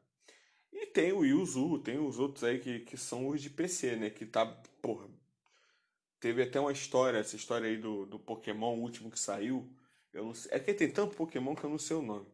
E 0.72 0.88
tem 0.88 1.14
o 1.14 1.24
Yuzu, 1.24 1.80
tem 1.80 2.00
os 2.00 2.20
outros 2.20 2.44
aí 2.44 2.60
que, 2.60 2.80
que 2.82 2.98
são 2.98 3.28
os 3.28 3.42
de 3.42 3.50
PC, 3.50 3.96
né? 3.96 4.10
Que 4.10 4.26
tá, 4.26 4.46
porra, 4.82 5.08
teve 6.24 6.42
até 6.42 6.58
uma 6.58 6.72
história, 6.72 7.18
essa 7.18 7.36
história 7.36 7.68
aí 7.68 7.76
do, 7.76 8.06
do 8.06 8.18
Pokémon 8.18 8.78
último 8.78 9.12
que 9.12 9.20
saiu. 9.20 9.70
Eu 10.14 10.24
não 10.24 10.34
sei, 10.34 10.54
é 10.54 10.60
que 10.60 10.74
tem 10.74 10.90
tanto 10.90 11.18
Pokémon 11.18 11.54
que 11.54 11.66
eu 11.66 11.70
não 11.70 11.78
sei 11.78 11.98
o 11.98 12.02
nome. 12.02 12.26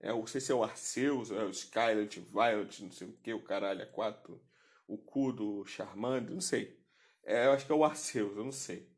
É, 0.00 0.08
não 0.08 0.26
sei 0.26 0.40
se 0.40 0.50
é 0.50 0.54
o 0.54 0.64
Arceus, 0.64 1.30
é 1.30 1.44
o 1.44 1.50
Skylet, 1.50 2.18
Violet, 2.18 2.82
não 2.82 2.90
sei 2.90 3.06
o 3.06 3.12
que, 3.12 3.32
o 3.32 3.44
caralho, 3.44 3.82
é 3.82 3.86
4 3.86 4.44
o 4.88 4.98
cu 4.98 5.32
do 5.32 5.64
Charmander, 5.64 6.34
não 6.34 6.40
sei. 6.40 6.76
É, 7.22 7.46
eu 7.46 7.52
acho 7.52 7.64
que 7.64 7.70
é 7.70 7.74
o 7.74 7.84
Arceus, 7.84 8.36
eu 8.36 8.44
não 8.44 8.50
sei. 8.50 8.90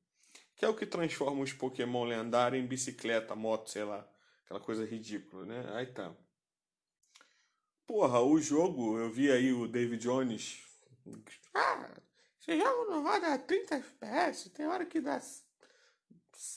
Que 0.57 0.65
é 0.65 0.69
o 0.69 0.75
que 0.75 0.87
transforma 0.87 1.43
os 1.43 1.53
Pokémon 1.53 2.05
lendários 2.05 2.65
em 2.65 2.67
bicicleta, 2.67 3.35
moto, 3.35 3.69
sei 3.69 3.85
lá. 3.85 4.09
Aquela 4.45 4.61
coisa 4.61 4.87
ridícula, 4.87 5.45
né? 5.45 5.63
Aí 5.75 5.87
tá. 5.87 6.17
Porra, 7.87 8.21
o 8.21 8.41
jogo, 8.41 8.99
eu 8.99 9.11
vi 9.11 9.31
aí 9.31 9.53
o 9.53 9.69
David 9.69 10.03
Jones. 10.03 10.63
Ah, 11.55 12.01
esse 12.49 12.59
jogo 12.59 12.91
não 12.91 13.03
roda 13.03 13.39
30 13.39 13.75
FPS, 13.77 14.49
tem 14.51 14.67
hora 14.67 14.87
que 14.87 15.01
dá 15.01 15.21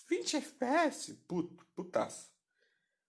20 0.08 0.38
FPS. 0.38 1.14
Puto, 1.28 1.66
putaço. 1.76 2.32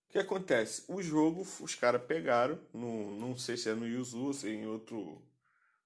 O 0.09 0.13
que 0.13 0.19
acontece? 0.19 0.85
O 0.89 1.01
jogo, 1.01 1.47
os 1.61 1.75
caras 1.77 2.05
pegaram, 2.05 2.61
no, 2.73 3.17
não 3.19 3.39
sei 3.39 3.57
se 3.57 3.71
é 3.71 3.75
no 3.75 3.87
Yuzu, 3.87 4.35
se 4.35 4.49
é 4.49 4.53
em 4.53 4.67
outro 4.67 5.23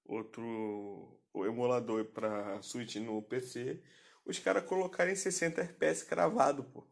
outro 0.03 1.21
emulador 1.35 2.05
para 2.05 2.61
Switch 2.61 2.95
no 2.95 3.21
PC, 3.21 3.81
os 4.25 4.39
caras 4.39 4.65
colocaram 4.65 5.11
em 5.11 5.15
60 5.15 5.61
FPS 5.61 6.03
cravado, 6.03 6.63
pô. 6.63 6.87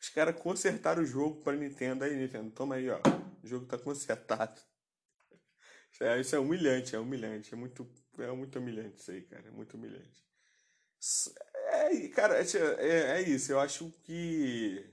Os 0.00 0.10
caras 0.10 0.38
consertaram 0.38 1.02
o 1.02 1.06
jogo 1.06 1.42
para 1.42 1.56
Nintendo. 1.56 2.04
Aí, 2.04 2.14
Nintendo, 2.14 2.50
toma 2.50 2.74
aí, 2.74 2.90
ó. 2.90 3.00
O 3.42 3.46
jogo 3.46 3.66
tá 3.66 3.78
consertado. 3.78 4.60
É, 5.98 6.20
isso 6.20 6.36
é 6.36 6.38
humilhante, 6.38 6.94
é 6.94 6.98
humilhante. 6.98 7.54
É 7.54 7.56
muito, 7.56 7.90
é 8.22 8.32
muito 8.32 8.58
humilhante 8.58 9.00
isso 9.00 9.10
aí, 9.10 9.22
cara. 9.22 9.48
É 9.48 9.50
muito 9.50 9.76
humilhante. 9.76 10.24
É, 11.68 12.08
cara, 12.08 12.38
é, 12.38 12.44
é, 12.78 13.18
é 13.18 13.22
isso. 13.22 13.52
Eu 13.52 13.60
acho 13.60 13.92
que 14.04 14.84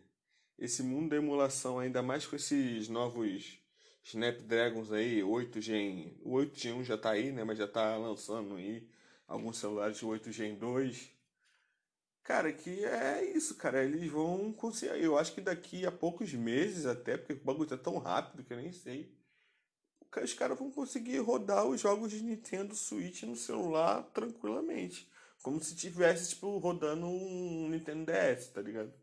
esse 0.58 0.84
mundo 0.84 1.10
da 1.10 1.16
emulação, 1.18 1.80
ainda 1.80 2.02
mais 2.02 2.26
com 2.28 2.36
esses 2.36 2.90
novos 2.90 3.60
Snapdragons 4.04 4.92
aí, 4.92 5.24
8 5.24 5.62
Gen, 5.62 6.18
o 6.24 6.32
8 6.34 6.60
Gen 6.60 6.74
1 6.74 6.84
já 6.84 6.98
tá 6.98 7.12
aí, 7.12 7.32
né, 7.32 7.44
mas 7.44 7.58
já 7.58 7.68
tá 7.68 7.98
lançando 7.98 8.56
aí 8.56 8.88
alguns 9.28 9.58
celulares 9.58 9.98
de 9.98 10.06
8 10.06 10.32
Gen 10.32 10.56
2. 10.56 11.12
Cara, 12.24 12.52
que 12.54 12.84
é 12.86 13.24
isso, 13.36 13.56
cara, 13.56 13.84
eles 13.84 14.10
vão 14.10 14.54
conseguir, 14.54 15.02
eu 15.04 15.18
acho 15.18 15.34
que 15.34 15.42
daqui 15.42 15.86
a 15.86 15.92
poucos 15.92 16.34
meses 16.34 16.86
até, 16.86 17.18
porque 17.18 17.34
o 17.34 17.44
bagulho 17.44 17.68
tá 17.70 17.78
tão 17.78 17.98
rápido 17.98 18.44
que 18.44 18.54
eu 18.54 18.58
nem 18.58 18.72
sei. 18.72 19.14
Os 20.22 20.34
caras 20.34 20.58
vão 20.58 20.70
conseguir 20.72 21.18
rodar 21.20 21.66
os 21.66 21.82
jogos 21.82 22.12
de 22.12 22.22
Nintendo 22.22 22.76
Switch 22.76 23.24
no 23.24 23.36
celular 23.36 24.04
tranquilamente. 24.14 25.10
Como 25.42 25.62
se 25.62 25.76
tivesse, 25.76 26.30
tipo, 26.30 26.58
rodando 26.58 27.06
um 27.06 27.70
Nintendo 27.70 28.06
DS, 28.06 28.48
tá 28.48 28.62
ligado? 28.62 28.94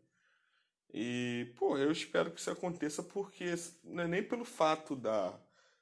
E, 0.93 1.53
pô, 1.55 1.77
eu 1.77 1.91
espero 1.91 2.31
que 2.31 2.39
isso 2.39 2.51
aconteça 2.51 3.01
porque 3.01 3.55
não 3.83 4.03
é 4.03 4.07
nem 4.07 4.23
pelo 4.23 4.43
fato 4.43 4.95
da. 4.95 5.39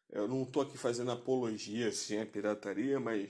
Eu 0.10 0.28
não 0.28 0.44
estou 0.44 0.64
aqui 0.64 0.78
fazendo 0.78 1.12
apologia 1.12 1.88
assim 1.88 2.20
à 2.20 2.26
pirataria, 2.26 3.00
mas 3.00 3.30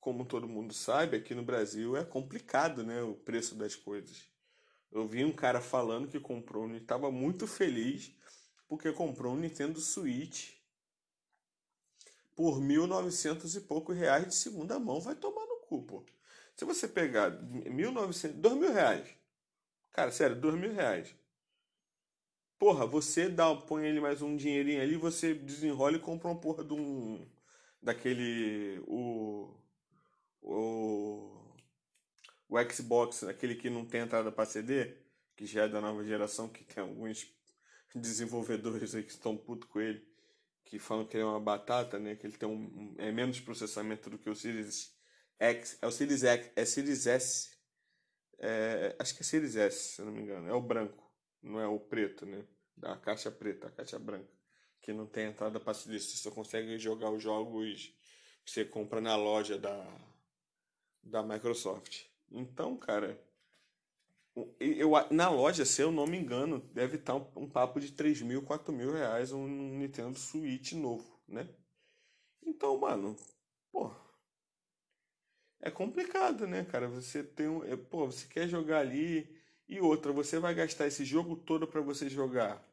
como 0.00 0.24
todo 0.24 0.48
mundo 0.48 0.72
sabe, 0.72 1.16
aqui 1.16 1.34
no 1.34 1.42
Brasil 1.42 1.96
é 1.96 2.04
complicado, 2.04 2.84
né, 2.84 3.02
o 3.02 3.14
preço 3.14 3.54
das 3.54 3.74
coisas. 3.74 4.28
Eu 4.90 5.06
vi 5.06 5.24
um 5.24 5.32
cara 5.32 5.60
falando 5.60 6.08
que 6.08 6.18
comprou 6.18 6.70
estava 6.76 7.10
muito 7.10 7.46
feliz 7.46 8.12
porque 8.68 8.92
comprou 8.92 9.34
um 9.34 9.38
Nintendo 9.38 9.80
Switch 9.80 10.57
por 12.38 12.60
1.900 12.60 13.56
e 13.56 13.60
poucos 13.62 13.96
reais 13.96 14.28
de 14.28 14.34
segunda 14.36 14.78
mão. 14.78 15.00
Vai 15.00 15.16
tomar 15.16 15.44
no 15.44 15.56
cu, 15.66 15.82
pô. 15.82 16.04
Se 16.54 16.64
você 16.64 16.86
pegar 16.86 17.32
1.900, 17.32 18.34
2 18.34 18.54
mil 18.54 18.72
reais 18.72 19.18
Cara, 19.98 20.12
sério, 20.12 20.36
dois 20.36 20.54
mil 20.54 20.72
reais. 20.72 21.12
Porra, 22.56 22.86
você 22.86 23.28
dá, 23.28 23.52
põe 23.52 23.84
ele 23.84 24.00
mais 24.00 24.22
um 24.22 24.36
dinheirinho 24.36 24.80
ali, 24.80 24.94
você 24.94 25.34
desenrola 25.34 25.96
e 25.96 25.98
compra 25.98 26.28
uma 26.28 26.40
porra 26.40 26.62
de 26.62 26.72
um. 26.72 27.28
Daquele. 27.82 28.80
O. 28.86 29.52
O. 30.40 31.56
O 32.48 32.70
Xbox, 32.72 33.24
aquele 33.24 33.56
que 33.56 33.68
não 33.68 33.84
tem 33.84 34.02
entrada 34.02 34.30
para 34.30 34.44
CD, 34.44 34.94
que 35.34 35.44
já 35.46 35.64
é 35.64 35.68
da 35.68 35.80
nova 35.80 36.04
geração, 36.04 36.48
que 36.48 36.62
tem 36.62 36.80
alguns 36.80 37.26
desenvolvedores 37.92 38.94
aí 38.94 39.02
que 39.02 39.10
estão 39.10 39.36
putos 39.36 39.68
com 39.68 39.80
ele, 39.80 40.06
que 40.68 40.78
falam 40.78 41.06
que 41.06 41.16
é 41.16 41.24
uma 41.24 41.40
batata, 41.40 41.98
né? 41.98 42.14
Que 42.14 42.26
ele 42.26 42.36
tem 42.36 42.48
um, 42.48 42.94
é 42.98 43.10
menos 43.10 43.40
processamento 43.40 44.10
do 44.10 44.18
que 44.18 44.28
o 44.28 44.34
Series 44.34 44.94
X. 45.38 45.78
É 45.80 45.86
o 45.86 45.90
Series 45.90 46.22
X, 46.22 46.50
é 46.54 46.64
Series 46.64 47.06
S. 47.06 47.56
É, 48.38 48.94
acho 48.98 49.14
que 49.14 49.22
é 49.22 49.24
Series 49.24 49.56
S, 49.56 49.96
se 49.96 50.02
não 50.02 50.12
me 50.12 50.20
engano. 50.20 50.46
É 50.46 50.52
o 50.52 50.60
branco, 50.60 51.10
não 51.42 51.58
é 51.58 51.66
o 51.66 51.80
preto, 51.80 52.26
né? 52.26 52.44
Da 52.76 52.96
caixa 52.96 53.30
preta, 53.30 53.68
a 53.68 53.70
caixa 53.70 53.98
branca. 53.98 54.30
Que 54.82 54.92
não 54.92 55.06
tem 55.06 55.26
entrada 55.26 55.58
para 55.58 55.72
CD. 55.72 55.98
Você 55.98 56.18
só 56.18 56.30
consegue 56.30 56.78
jogar 56.78 57.10
os 57.10 57.22
jogos 57.22 57.94
que 58.44 58.50
você 58.50 58.64
compra 58.64 59.00
na 59.00 59.16
loja 59.16 59.58
da, 59.58 59.84
da 61.02 61.22
Microsoft. 61.22 62.04
Então, 62.30 62.76
cara, 62.76 63.18
eu, 64.60 64.90
na 65.10 65.28
loja, 65.28 65.64
se 65.64 65.80
eu 65.80 65.90
não 65.90 66.06
me 66.06 66.18
engano, 66.18 66.60
deve 66.72 66.96
estar 66.96 67.14
um, 67.14 67.26
um 67.36 67.48
papo 67.48 67.80
de 67.80 67.92
3 67.92 68.22
mil, 68.22 68.42
4 68.42 68.72
mil 68.72 68.92
reais 68.92 69.32
um 69.32 69.46
Nintendo 69.46 70.18
Switch 70.18 70.72
novo, 70.72 71.18
né? 71.26 71.48
Então, 72.44 72.78
mano, 72.78 73.16
pô. 73.72 73.90
É 75.60 75.70
complicado, 75.70 76.46
né, 76.46 76.64
cara? 76.64 76.88
Você 76.88 77.22
tem 77.22 77.48
um. 77.48 77.64
É, 77.64 77.76
pô, 77.76 78.06
você 78.06 78.26
quer 78.26 78.48
jogar 78.48 78.80
ali. 78.80 79.36
E 79.68 79.80
outra, 79.80 80.12
você 80.12 80.38
vai 80.38 80.54
gastar 80.54 80.86
esse 80.86 81.04
jogo 81.04 81.36
todo 81.36 81.66
para 81.66 81.80
você 81.80 82.08
jogar 82.08 82.64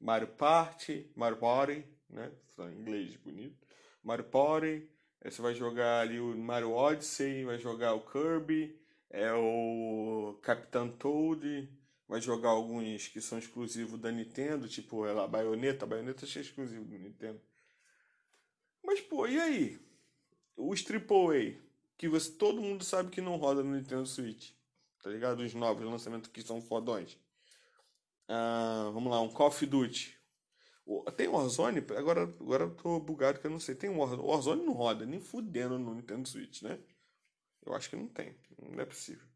Mario 0.00 0.28
Party, 0.28 1.12
Mario 1.14 1.38
Party, 1.38 1.84
né? 2.08 2.32
Em 2.58 2.80
inglês 2.80 3.16
bonito. 3.16 3.66
Mario 4.02 4.24
Party. 4.24 4.88
Você 5.22 5.42
vai 5.42 5.54
jogar 5.54 6.00
ali 6.00 6.18
o 6.18 6.36
Mario 6.38 6.72
Odyssey, 6.72 7.44
vai 7.44 7.58
jogar 7.58 7.92
o 7.94 8.00
Kirby 8.00 8.80
é 9.10 9.32
o 9.32 10.38
Capitão 10.40 10.88
Toad, 10.90 11.68
vai 12.08 12.20
jogar 12.20 12.50
alguns 12.50 13.08
que 13.08 13.20
são 13.20 13.38
exclusivos 13.38 14.00
da 14.00 14.10
Nintendo, 14.10 14.68
tipo 14.68 15.04
ela, 15.04 15.26
Bayonetta, 15.26 15.84
a 15.84 15.88
Bayonetta 15.88 16.24
é 16.24 16.40
exclusivo 16.40 16.84
do 16.84 16.98
Nintendo. 16.98 17.40
Mas 18.82 19.00
pô, 19.00 19.26
e 19.26 19.38
aí? 19.38 19.80
Os 20.56 20.84
AAA, 20.84 21.56
que 21.98 22.08
você, 22.08 22.32
todo 22.32 22.62
mundo 22.62 22.84
sabe 22.84 23.10
que 23.10 23.20
não 23.20 23.36
roda 23.36 23.62
no 23.62 23.74
Nintendo 23.76 24.06
Switch, 24.06 24.52
tá 25.02 25.10
ligado? 25.10 25.40
Os 25.40 25.54
novos 25.54 25.84
lançamentos 25.84 26.30
que 26.30 26.42
são 26.42 26.60
fodões. 26.60 27.18
Ah, 28.28 28.90
vamos 28.92 29.10
lá, 29.10 29.20
um 29.20 29.28
Call 29.28 29.48
of 29.48 29.66
Duty. 29.66 30.18
Tem 31.16 31.28
Warzone? 31.28 31.78
Agora, 31.96 32.22
agora 32.22 32.64
eu 32.64 32.74
tô 32.74 32.98
bugado 32.98 33.38
que 33.38 33.46
eu 33.46 33.50
não 33.50 33.60
sei. 33.60 33.74
Tem 33.74 33.90
Warzone. 33.90 34.22
Warzone 34.22 34.64
não 34.64 34.72
roda, 34.72 35.06
nem 35.06 35.20
fudendo 35.20 35.78
no 35.78 35.94
Nintendo 35.94 36.28
Switch, 36.28 36.62
né? 36.62 36.78
Eu 37.64 37.74
acho 37.74 37.90
que 37.90 37.96
não 37.96 38.08
tem. 38.08 38.34
Não 38.58 38.80
é 38.80 38.84
possível. 38.84 39.26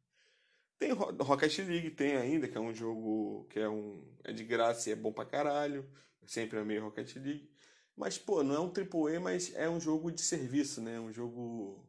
Tem 0.78 0.92
Rocket 0.92 1.58
League, 1.58 1.90
tem 1.90 2.16
ainda, 2.16 2.48
que 2.48 2.56
é 2.56 2.60
um 2.60 2.74
jogo 2.74 3.46
que 3.50 3.60
é 3.60 3.68
um 3.68 4.04
é 4.24 4.32
de 4.32 4.44
graça 4.44 4.88
e 4.88 4.92
é 4.92 4.96
bom 4.96 5.12
pra 5.12 5.24
caralho. 5.24 5.88
Sempre 6.26 6.58
amei 6.58 6.78
Rocket 6.78 7.14
League. 7.16 7.50
Mas, 7.96 8.18
pô, 8.18 8.42
não 8.42 8.54
é 8.54 8.60
um 8.60 8.72
AAA, 8.72 9.20
mas 9.20 9.54
é 9.54 9.68
um 9.68 9.80
jogo 9.80 10.10
de 10.10 10.20
serviço, 10.20 10.80
né? 10.80 10.98
Um 10.98 11.12
jogo 11.12 11.86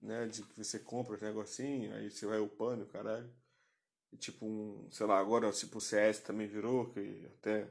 né, 0.00 0.26
de 0.26 0.42
que 0.42 0.56
você 0.64 0.78
compra 0.78 1.16
um 1.16 1.20
negocinho, 1.20 1.94
aí 1.94 2.10
você 2.10 2.26
vai 2.26 2.38
upando, 2.40 2.86
caralho. 2.86 3.30
E, 4.12 4.16
tipo, 4.16 4.46
um, 4.46 4.88
sei 4.90 5.06
lá, 5.06 5.18
agora 5.18 5.50
tipo 5.52 5.78
o 5.78 5.80
CS 5.80 6.20
também 6.20 6.48
virou, 6.48 6.90
que 6.90 7.26
até 7.38 7.68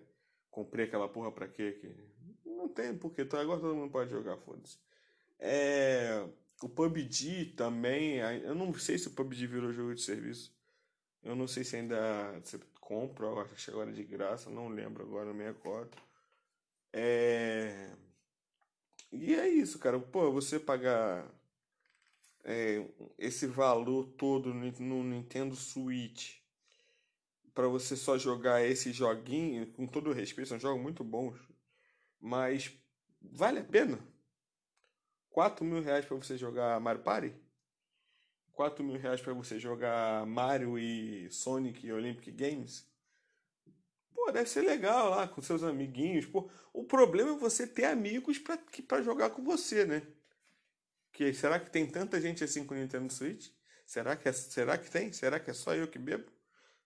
comprei 0.50 0.86
aquela 0.86 1.10
porra 1.10 1.32
pra 1.32 1.48
quê? 1.48 1.74
Que 1.74 2.50
não 2.50 2.70
tem 2.70 2.98
porque, 2.98 3.22
agora 3.22 3.60
todo 3.60 3.76
mundo 3.76 3.92
pode 3.92 4.10
jogar, 4.10 4.38
foda-se. 4.38 4.78
É 5.40 6.26
o 6.62 6.70
PUBG 6.70 7.54
também, 7.56 8.18
eu 8.18 8.56
não 8.56 8.74
sei 8.74 8.98
se 8.98 9.08
o 9.08 9.12
PUBG 9.12 9.48
virou 9.48 9.74
jogo 9.74 9.94
de 9.94 10.02
serviço. 10.02 10.56
Eu 11.24 11.36
não 11.36 11.48
sei 11.48 11.64
se 11.64 11.76
ainda 11.76 12.40
você 12.40 12.60
compra, 12.80 13.28
acho 13.42 13.66
que 13.66 13.72
agora 13.72 13.90
é 13.90 13.94
de 13.94 14.04
graça, 14.04 14.50
não 14.50 14.70
lembro 14.70 15.04
agora, 15.04 15.26
não 15.26 15.34
me 15.34 15.44
recordo. 15.44 15.98
É... 16.94 17.96
E 19.12 19.34
é 19.34 19.48
isso, 19.50 19.80
cara. 19.80 20.00
Pô, 20.00 20.32
você 20.32 20.60
pagar 20.60 21.30
é, 22.44 22.88
esse 23.18 23.48
valor 23.48 24.06
todo 24.18 24.54
no 24.54 25.04
Nintendo 25.04 25.56
Switch 25.56 26.38
para 27.54 27.68
você 27.68 27.96
só 27.96 28.18
jogar 28.18 28.64
esse 28.64 28.92
joguinho, 28.92 29.72
com 29.72 29.88
todo 29.88 30.12
respeito, 30.12 30.50
são 30.50 30.60
jogos 30.60 30.82
muito 30.82 31.04
bons, 31.04 31.40
mas 32.20 32.72
vale 33.22 33.60
a 33.60 33.64
pena? 33.64 33.98
4 35.36 35.66
mil 35.66 35.82
reais 35.82 36.06
para 36.06 36.16
você 36.16 36.38
jogar 36.38 36.80
Mario 36.80 37.02
Party? 37.02 37.36
4 38.54 38.82
mil 38.86 38.98
reais 38.98 39.20
para 39.20 39.34
você 39.34 39.60
jogar 39.60 40.26
Mario 40.26 40.80
e 40.80 41.30
Sonic 41.30 41.86
e 41.86 41.92
Olympic 41.92 42.32
Games? 42.32 42.88
Pô, 44.14 44.32
deve 44.32 44.50
ser 44.50 44.62
legal 44.62 45.10
lá 45.10 45.28
com 45.28 45.42
seus 45.42 45.62
amiguinhos. 45.62 46.26
Pô, 46.26 46.50
o 46.72 46.86
problema 46.86 47.32
é 47.32 47.38
você 47.38 47.68
ter 47.68 47.84
amigos 47.84 48.40
para 48.40 49.02
jogar 49.02 49.30
com 49.32 49.44
você, 49.44 49.84
né? 49.84 50.08
Que, 51.12 51.34
será 51.34 51.60
que 51.60 51.70
tem 51.70 51.86
tanta 51.86 52.22
gente 52.22 52.42
assim 52.42 52.66
com 52.66 52.74
o 52.74 52.78
Nintendo 52.78 53.12
Switch? 53.12 53.50
Será 53.86 54.16
que, 54.16 54.30
é, 54.30 54.32
será 54.32 54.78
que 54.78 54.90
tem? 54.90 55.12
Será 55.12 55.38
que 55.38 55.52
é 55.52 55.54
só 55.54 55.76
eu 55.76 55.90
que 55.90 56.00
bebo? 56.00 56.32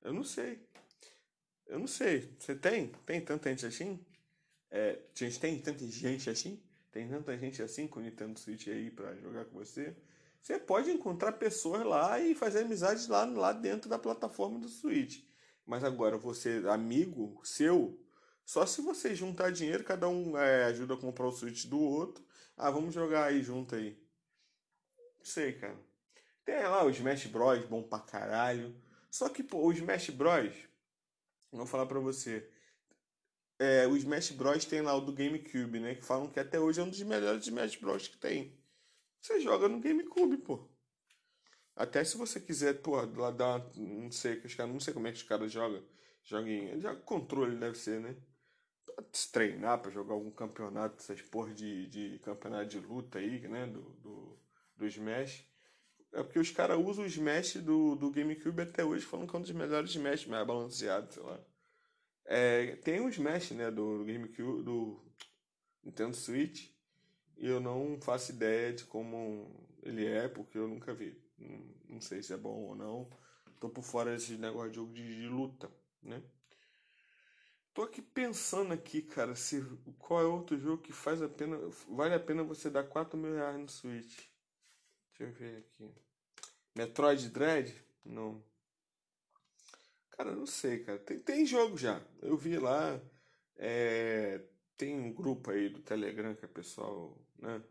Eu 0.02 0.12
não 0.12 0.24
sei. 0.24 0.68
Eu 1.68 1.78
não 1.78 1.86
sei. 1.86 2.36
Você 2.40 2.56
tem? 2.56 2.88
Tem 3.06 3.22
tanta 3.22 3.48
gente 3.48 3.68
assim? 3.68 4.04
É, 4.72 4.98
gente, 5.14 5.40
tem 5.40 5.62
tanta 5.62 5.88
gente 5.88 6.32
assim? 6.32 6.60
Tem 6.92 7.08
tanta 7.08 7.38
gente 7.38 7.62
assim 7.62 7.88
com 7.88 8.00
o 8.00 8.04
Nintendo 8.04 8.40
Switch 8.40 8.68
aí 8.68 8.90
para 8.90 9.16
jogar 9.16 9.46
com 9.46 9.58
você. 9.58 9.96
Você 10.42 10.58
pode 10.58 10.90
encontrar 10.90 11.34
pessoas 11.34 11.86
lá 11.86 12.20
e 12.20 12.34
fazer 12.34 12.62
amizades 12.62 13.08
lá, 13.08 13.26
lá 13.26 13.52
dentro 13.52 13.90
da 13.90 14.00
plataforma 14.00 14.58
do 14.58 14.68
Switch. 14.68 15.24
Mas 15.66 15.84
agora, 15.84 16.18
você, 16.18 16.64
amigo 16.68 17.40
seu, 17.44 18.00
só 18.46 18.66
se 18.66 18.82
você 18.82 19.14
juntar 19.14 19.52
dinheiro, 19.52 19.84
cada 19.84 20.10
um 20.10 20.36
é, 20.36 20.64
ajuda 20.66 20.96
a 20.96 20.98
comprar 20.98 21.28
o 21.28 21.32
Switch 21.32 21.66
do 21.66 21.80
outro. 21.80 22.26
Ah, 22.58 22.72
vamos 22.72 22.94
jogar 22.94 23.26
aí 23.26 23.44
junto 23.44 23.76
aí. 23.76 24.02
Sei, 25.22 25.54
cara. 25.54 25.78
Tem 26.44 26.64
lá 26.64 26.84
o 26.84 26.90
Smash 26.90 27.28
Bros, 27.28 27.64
bom 27.66 27.84
pra 27.84 28.00
caralho. 28.00 28.76
Só 29.12 29.30
que, 29.30 29.44
pô, 29.44 29.68
o 29.68 29.72
Smash 29.72 30.10
Bros, 30.10 30.56
vou 31.52 31.68
falar 31.68 31.86
pra 31.86 32.00
você, 32.00 32.50
é, 33.60 33.86
o 33.86 33.98
Smash 33.98 34.32
Bros 34.32 34.64
tem 34.64 34.82
lá 34.82 34.96
o 34.96 35.02
do 35.02 35.12
GameCube, 35.12 35.80
né? 35.80 35.96
Que 35.96 36.06
falam 36.06 36.30
que 36.30 36.40
até 36.40 36.58
hoje 36.60 36.80
é 36.80 36.84
um 36.84 36.90
dos 36.90 37.02
melhores 37.04 37.44
Smash 37.46 37.76
Bros 37.76 38.08
que 38.08 38.18
tem. 38.18 38.58
Você 39.22 39.42
joga 39.42 39.68
no 39.68 39.82
GameCube, 39.82 40.38
pô. 40.38 40.68
Até 41.76 42.04
se 42.04 42.18
você 42.18 42.40
quiser, 42.40 42.82
pô, 42.82 42.96
lá 43.18 43.32
dar. 43.32 43.70
Não 43.76 44.12
sei, 44.12 44.38
que 44.38 44.62
não 44.66 44.80
sei 44.80 44.94
como 44.94 45.08
é 45.08 45.12
que 45.12 45.18
os 45.18 45.24
caras 45.24 45.52
jogam. 45.52 45.84
Joguem. 46.24 46.80
Já 46.80 46.96
controle 46.96 47.58
deve 47.58 47.78
ser, 47.78 48.00
né? 48.00 48.16
Pra 48.86 49.04
se 49.12 49.32
treinar 49.32 49.82
pra 49.82 49.92
jogar 49.92 50.14
algum 50.14 50.32
campeonato, 50.32 50.98
essas 51.02 51.22
porra 51.22 51.54
de, 51.54 51.88
de 51.88 52.20
campeonato 52.20 52.68
de 52.68 52.80
luta 52.80 53.20
aí, 53.20 53.46
né? 53.48 53.68
Do, 53.68 53.82
do, 53.82 54.40
do 54.78 54.88
Smash. 54.88 55.46
É 56.14 56.24
porque 56.24 56.40
os 56.40 56.52
caras 56.52 56.78
usam 56.80 57.04
o 57.04 57.08
Smash 57.08 57.58
do, 57.58 57.96
do 57.96 58.10
GameCube 58.10 58.62
até 58.62 58.84
hoje, 58.84 59.06
falando 59.06 59.30
que 59.30 59.36
é 59.36 59.40
um 59.40 59.42
dos 59.42 59.52
melhores 59.52 59.92
Smash, 59.92 60.26
mais 60.26 60.48
balanceado, 60.48 61.14
sei 61.14 61.24
lá. 61.24 61.40
É, 62.32 62.76
tem 62.76 63.02
o 63.02 63.10
Smash, 63.10 63.52
né, 63.52 63.72
do 63.72 64.06
GameCube, 64.06 64.62
do 64.62 65.02
Nintendo 65.84 66.16
Switch, 66.16 66.70
e 67.36 67.48
eu 67.48 67.60
não 67.60 68.00
faço 68.00 68.32
ideia 68.32 68.72
de 68.72 68.84
como 68.84 69.68
ele 69.82 70.06
é, 70.06 70.28
porque 70.28 70.56
eu 70.56 70.68
nunca 70.68 70.94
vi. 70.94 71.20
Não, 71.40 71.76
não 71.90 72.02
sei 72.02 72.22
se 72.22 72.32
é 72.32 72.38
bom 72.38 72.66
ou 72.66 72.76
não. 72.76 73.10
Tô 73.60 73.68
por 73.68 73.84
fora 73.84 74.12
desse 74.12 74.38
negócio 74.38 74.70
de 74.70 74.76
jogo 74.76 74.94
de, 74.94 75.22
de, 75.22 75.28
luta, 75.28 75.72
né? 76.04 76.22
Tô 77.74 77.82
aqui 77.82 78.00
pensando 78.00 78.74
aqui, 78.74 79.02
cara, 79.02 79.36
se 79.36 79.66
qual 79.98 80.22
é 80.22 80.26
outro 80.26 80.56
jogo 80.60 80.84
que 80.84 80.94
faz 80.94 81.24
a 81.24 81.28
pena, 81.28 81.58
vale 81.90 82.14
a 82.14 82.20
pena 82.20 82.44
você 82.44 82.70
dar 82.70 82.84
4 82.84 83.18
mil 83.18 83.34
reais 83.34 83.60
no 83.60 83.68
Switch. 83.68 84.28
Deixa 85.18 85.24
eu 85.24 85.32
ver 85.32 85.58
aqui. 85.58 85.92
Metroid 86.76 87.28
Dread? 87.30 87.76
Não. 88.06 88.44
Cara, 90.20 90.36
não 90.36 90.46
sei, 90.46 90.80
cara. 90.80 91.00
Tem, 91.00 91.18
tem 91.18 91.46
jogo 91.46 91.78
já. 91.78 92.02
Eu 92.22 92.36
vi 92.36 92.60
lá. 92.60 93.00
É, 93.56 94.42
tem 94.76 95.00
um 95.00 95.14
grupo 95.14 95.50
aí 95.50 95.70
do 95.70 95.80
Telegram 95.80 96.36
que 96.36 96.44
o 96.44 96.50
pessoal, 96.50 97.18
né? 97.38 97.64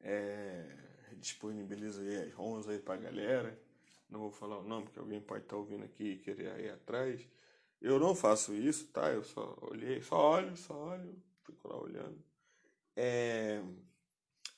É, 0.00 0.64
disponibiliza 1.18 2.00
aí 2.00 2.22
as 2.22 2.32
ROMs 2.32 2.66
aí 2.70 2.78
pra 2.78 2.96
galera. 2.96 3.60
Não 4.08 4.20
vou 4.20 4.30
falar 4.30 4.60
o 4.60 4.62
nome, 4.62 4.84
porque 4.84 4.98
alguém 4.98 5.20
pode 5.20 5.42
estar 5.44 5.56
tá 5.56 5.60
ouvindo 5.60 5.84
aqui 5.84 6.12
e 6.12 6.18
querer 6.20 6.58
ir 6.58 6.70
atrás. 6.70 7.20
Eu 7.82 7.98
não 7.98 8.14
faço 8.14 8.54
isso, 8.54 8.86
tá? 8.86 9.12
Eu 9.12 9.22
só 9.22 9.54
olhei, 9.60 10.00
só 10.00 10.16
olho, 10.16 10.56
só 10.56 10.74
olho, 10.74 11.22
fico 11.44 11.68
lá 11.68 11.78
olhando. 11.78 12.18
É, 12.96 13.62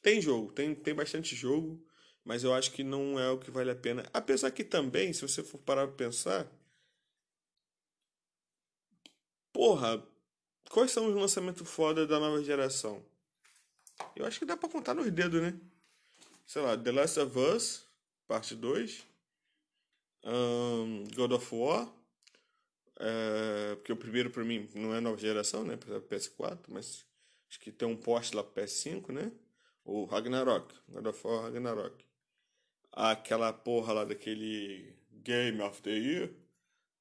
tem 0.01 0.23
jogo, 0.23 0.53
tem, 0.53 0.73
tem 0.77 0.95
bastante 0.95 1.35
jogo, 1.35 1.85
mas 2.25 2.45
eu 2.45 2.55
acho 2.55 2.71
que 2.71 2.85
não 2.85 3.19
é 3.19 3.29
o 3.33 3.39
que 3.39 3.51
vale 3.51 3.73
a 3.73 3.77
pena. 3.77 4.09
Apesar 4.13 4.53
que 4.53 4.63
também, 4.63 5.13
se 5.13 5.23
você 5.23 5.43
for 5.43 5.59
parar 5.59 5.89
pra 5.89 5.97
pensar, 5.97 6.49
porra, 9.65 10.07
quais 10.69 10.91
são 10.91 11.09
os 11.09 11.15
lançamentos 11.15 11.67
foda 11.67 12.07
da 12.07 12.21
nova 12.21 12.45
geração? 12.45 13.03
Eu 14.15 14.27
acho 14.27 14.39
que 14.39 14.45
dá 14.45 14.59
pra 14.59 14.69
contar 14.69 14.93
nos 14.93 15.11
dedos, 15.11 15.41
né? 15.41 15.59
Sei 16.47 16.61
lá, 16.61 16.77
The 16.77 16.93
Last 16.93 17.19
of 17.19 17.39
Us, 17.39 17.87
parte 18.27 18.55
2. 18.55 19.07
Um, 20.23 21.05
God 21.15 21.33
of 21.33 21.55
War. 21.55 21.91
É, 23.01 23.75
porque 23.77 23.91
o 23.91 23.97
primeiro 23.97 24.29
pra 24.29 24.45
mim 24.45 24.69
não 24.75 24.95
é 24.95 25.01
nova 25.01 25.17
geração, 25.17 25.65
né? 25.65 25.79
PS4, 25.79 26.67
mas 26.69 27.07
acho 27.49 27.59
que 27.59 27.73
tem 27.73 27.89
um 27.89 27.97
poste 27.97 28.37
lá 28.37 28.45
pro 28.45 28.63
PS5, 28.63 29.13
né? 29.13 29.33
O 29.83 30.05
Ragnarok. 30.05 30.75
God 30.91 31.07
of 31.07 31.27
War 31.27 31.45
Ragnarok. 31.45 32.05
Aquela 32.93 33.51
porra 33.51 33.95
lá 33.95 34.05
daquele 34.05 34.95
Game 35.11 35.63
of 35.63 35.81
the 35.81 35.91
Year. 35.91 36.31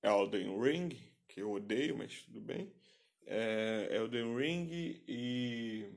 Elden 0.01 0.61
Ring, 0.61 1.12
que 1.33 1.41
eu 1.41 1.51
odeio, 1.51 1.97
mas 1.97 2.21
tudo 2.21 2.39
bem. 2.39 2.71
É, 3.25 3.89
Elden 3.91 4.37
Ring 4.37 4.67
e 5.07 5.89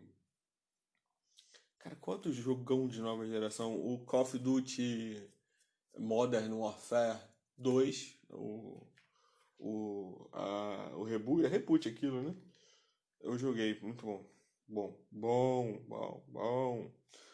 Cara, 1.79 1.95
quantos 1.97 2.35
jogão 2.35 2.89
de 2.89 3.01
nova 3.01 3.27
geração? 3.27 3.77
O 3.77 3.99
Call 4.07 4.23
of 4.23 4.39
Duty 4.39 5.23
Modern 5.99 6.53
Warfare 6.55 7.21
2, 7.59 8.19
o, 8.31 8.83
o, 9.59 10.29
a, 10.33 10.93
o 10.97 11.05
reboot, 11.05 11.45
é 11.45 11.49
reboot 11.49 11.87
aquilo, 11.87 12.23
né? 12.23 12.35
Eu 13.21 13.39
joguei, 13.39 13.79
muito 13.81 14.07
bom. 14.07 14.25
Bom, 14.67 14.99
bom, 15.11 15.85
bom, 15.87 16.25
bom. 16.29 16.91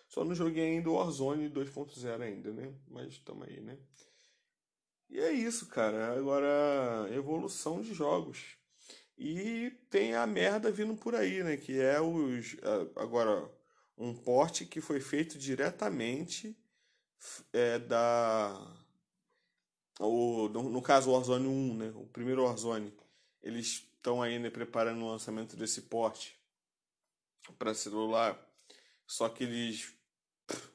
Só 0.08 0.24
não 0.24 0.34
joguei 0.34 0.64
ainda 0.64 0.90
o 0.90 0.94
Warzone 0.94 1.48
2.0 1.48 2.20
ainda, 2.20 2.52
né? 2.52 2.74
Mas 2.90 3.18
tamo 3.20 3.44
aí, 3.44 3.60
né? 3.60 3.78
E 5.12 5.20
é 5.20 5.30
isso, 5.30 5.66
cara. 5.66 6.16
Agora, 6.18 7.06
evolução 7.12 7.82
de 7.82 7.92
jogos. 7.92 8.56
E 9.18 9.70
tem 9.90 10.14
a 10.14 10.26
merda 10.26 10.70
vindo 10.70 10.96
por 10.96 11.14
aí, 11.14 11.44
né? 11.44 11.58
Que 11.58 11.78
é 11.78 12.00
os. 12.00 12.56
Agora 12.96 13.46
um 13.98 14.14
porte 14.14 14.64
que 14.64 14.80
foi 14.80 15.00
feito 15.00 15.38
diretamente 15.38 16.56
é, 17.52 17.78
da. 17.78 18.58
O, 20.00 20.48
no, 20.48 20.80
caso, 20.80 21.10
o 21.10 21.12
Warzone 21.12 21.46
1, 21.46 21.76
né? 21.76 21.92
o 21.94 22.06
primeiro 22.06 22.44
Warzone. 22.44 22.90
Eles 23.42 23.86
estão 23.94 24.22
ainda 24.22 24.50
preparando 24.50 25.04
o 25.04 25.10
lançamento 25.10 25.56
desse 25.56 25.82
porte 25.82 26.40
para 27.58 27.74
celular, 27.74 28.40
só 29.06 29.28
que 29.28 29.44
eles 29.44 29.92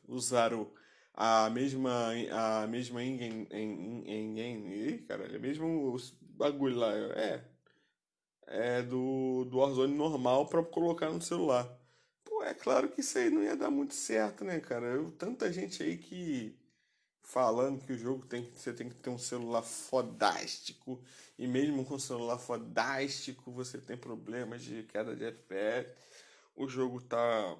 usaram 0.08 0.72
a 1.18 1.50
mesma 1.50 2.12
a 2.32 2.68
mesma 2.68 3.04
engine, 3.04 3.48
engine, 3.52 5.00
caralho, 5.08 5.36
é 5.36 5.40
mesmo 5.40 5.98
bagulho 6.22 6.78
lá, 6.78 6.94
é 6.94 7.44
é 8.48 8.82
do 8.84 9.46
do 9.46 9.58
Warzone 9.58 9.96
normal 9.96 10.46
para 10.48 10.64
colocar 10.64 11.10
no 11.10 11.22
celular. 11.22 11.68
Pô, 12.24 12.44
é 12.44 12.54
claro 12.54 12.90
que 12.90 13.02
isso 13.02 13.18
aí 13.18 13.30
não 13.32 13.44
ia 13.44 13.56
dar 13.56 13.72
muito 13.72 13.96
certo, 13.96 14.46
né, 14.46 14.60
cara? 14.60 14.86
Eu, 14.88 15.12
tanta 15.12 15.52
gente 15.52 15.82
aí 15.84 15.98
que 15.98 16.56
falando 17.24 17.82
que 17.84 17.94
o 17.94 17.98
jogo 17.98 18.26
tem 18.28 18.44
você 18.56 18.72
tem 18.74 18.88
que 18.90 18.96
ter 18.96 19.10
um 19.10 19.18
celular 19.18 19.64
fodástico 19.64 21.02
e 21.38 21.48
mesmo 21.48 21.84
com 21.86 21.96
um 21.96 22.00
celular 22.00 22.38
fodástico 22.38 23.52
você 23.52 23.80
tem 23.80 23.98
problemas 23.98 24.62
de 24.64 24.84
queda 24.84 25.16
de 25.16 25.26
FPS. 25.26 25.90
O 26.56 26.68
jogo 26.68 27.02
tá 27.02 27.58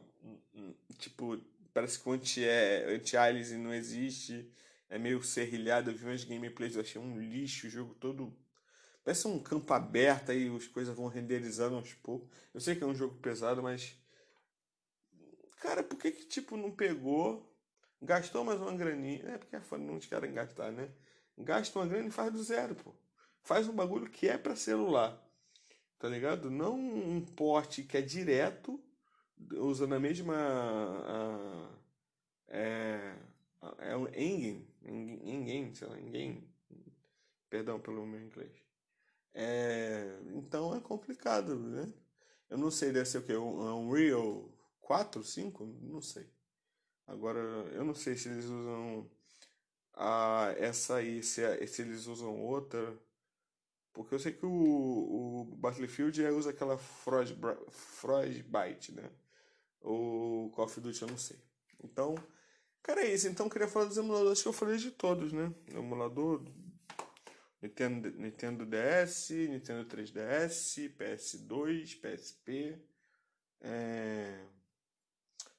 tipo, 1.00 1.40
parece 1.78 2.00
que 2.00 2.10
o 2.10 2.12
anti-aliasing 2.12 3.56
anti 3.56 3.64
não 3.64 3.72
existe, 3.72 4.52
é 4.90 4.98
meio 4.98 5.22
serrilhado. 5.22 5.92
Eu 5.92 5.96
vi 5.96 6.06
umas 6.06 6.24
gameplays, 6.24 6.74
eu 6.74 6.82
achei 6.82 7.00
um 7.00 7.20
lixo, 7.20 7.68
o 7.68 7.70
jogo 7.70 7.94
todo 7.94 8.36
parece 9.04 9.28
um 9.28 9.38
campo 9.38 9.72
aberto 9.74 10.32
aí, 10.32 10.54
as 10.56 10.66
coisas 10.66 10.96
vão 10.96 11.08
renderizando 11.08 11.76
aos 11.76 11.94
poucos. 11.94 12.28
Eu 12.52 12.60
sei 12.60 12.76
que 12.76 12.84
é 12.84 12.88
um 12.88 12.96
jogo 12.96 13.16
pesado, 13.20 13.62
mas 13.62 13.96
Cara, 15.60 15.84
por 15.84 16.00
que 16.00 16.12
que, 16.12 16.26
tipo, 16.26 16.58
não 16.58 16.72
pegou, 16.72 17.56
gastou 18.02 18.44
mais 18.44 18.60
uma 18.60 18.76
graninha, 18.76 19.24
é 19.28 19.38
porque 19.38 19.56
não 19.78 20.00
querem 20.00 20.34
gastar, 20.34 20.72
né? 20.72 20.90
Gasta 21.38 21.78
uma 21.78 21.88
grana 21.88 22.08
e 22.08 22.12
faz 22.12 22.32
do 22.32 22.44
zero, 22.44 22.76
pô. 22.76 22.96
Faz 23.44 23.68
um 23.68 23.74
bagulho 23.74 24.10
que 24.10 24.28
é 24.28 24.38
para 24.38 24.56
celular, 24.56 25.20
tá 26.00 26.10
ligado? 26.10 26.50
Não 26.50 26.76
um 26.76 27.24
porte 27.24 27.84
que 27.84 27.98
é 27.98 28.02
direto, 28.02 28.84
usando 29.54 29.94
a 29.94 30.00
mesma... 30.00 30.36
A, 30.36 31.78
é, 32.50 33.16
é 33.80 33.98
um 33.98 34.08
engine, 34.08 34.66
engine, 34.86 35.76
sei 35.76 35.88
lá, 35.88 36.00
engine, 36.00 36.48
perdão 37.50 37.80
pelo 37.80 38.06
meu 38.06 38.22
inglês. 38.22 38.52
É, 39.34 40.20
então 40.34 40.76
é 40.76 40.80
complicado, 40.80 41.56
né? 41.56 41.92
Eu 42.50 42.58
não 42.58 42.72
sei, 42.72 42.92
deve 42.92 43.06
ser 43.06 43.20
o 43.20 43.24
que? 43.24 43.36
Um 43.36 43.90
Unreal 43.90 44.50
4, 44.82 45.24
5? 45.24 45.66
Não 45.82 46.02
sei. 46.02 46.28
Agora, 47.06 47.40
eu 47.40 47.86
não 47.86 47.94
sei 47.94 48.16
se 48.16 48.30
eles 48.30 48.46
usam 48.46 49.10
a, 49.94 50.54
essa 50.58 50.96
aí, 50.98 51.22
se, 51.24 51.68
se 51.68 51.82
eles 51.82 52.08
usam 52.08 52.40
outra. 52.40 52.98
Porque 53.94 54.16
eu 54.16 54.20
sei 54.20 54.34
que 54.34 54.46
o, 54.46 54.52
o 54.52 55.46
Battlefield 55.58 56.22
usa 56.28 56.52
aquela 56.52 56.78
Frostbite, 56.78 58.92
né? 58.94 59.10
O 59.90 60.50
Call 60.54 60.66
of 60.66 60.82
Duty 60.82 61.02
eu 61.02 61.08
não 61.08 61.18
sei. 61.18 61.40
Então, 61.82 62.14
cara, 62.84 63.02
é 63.02 63.14
isso. 63.14 63.28
Então, 63.30 63.48
queria 63.48 63.70
falar 63.70 63.86
dos 63.86 63.98
emuladores 63.98 64.42
que 64.42 64.48
eu 64.48 64.54
falei 64.54 64.78
de 64.78 64.92
todos, 64.92 65.32
né? 65.32 65.54
Emulador 65.70 66.44
Nintendo, 67.62 68.12
Nintendo 68.12 68.66
DS, 68.66 69.30
Nintendo 69.30 69.86
3DS, 69.86 70.94
PS2, 70.98 72.02
PSP, 72.02 72.78
é, 73.62 74.46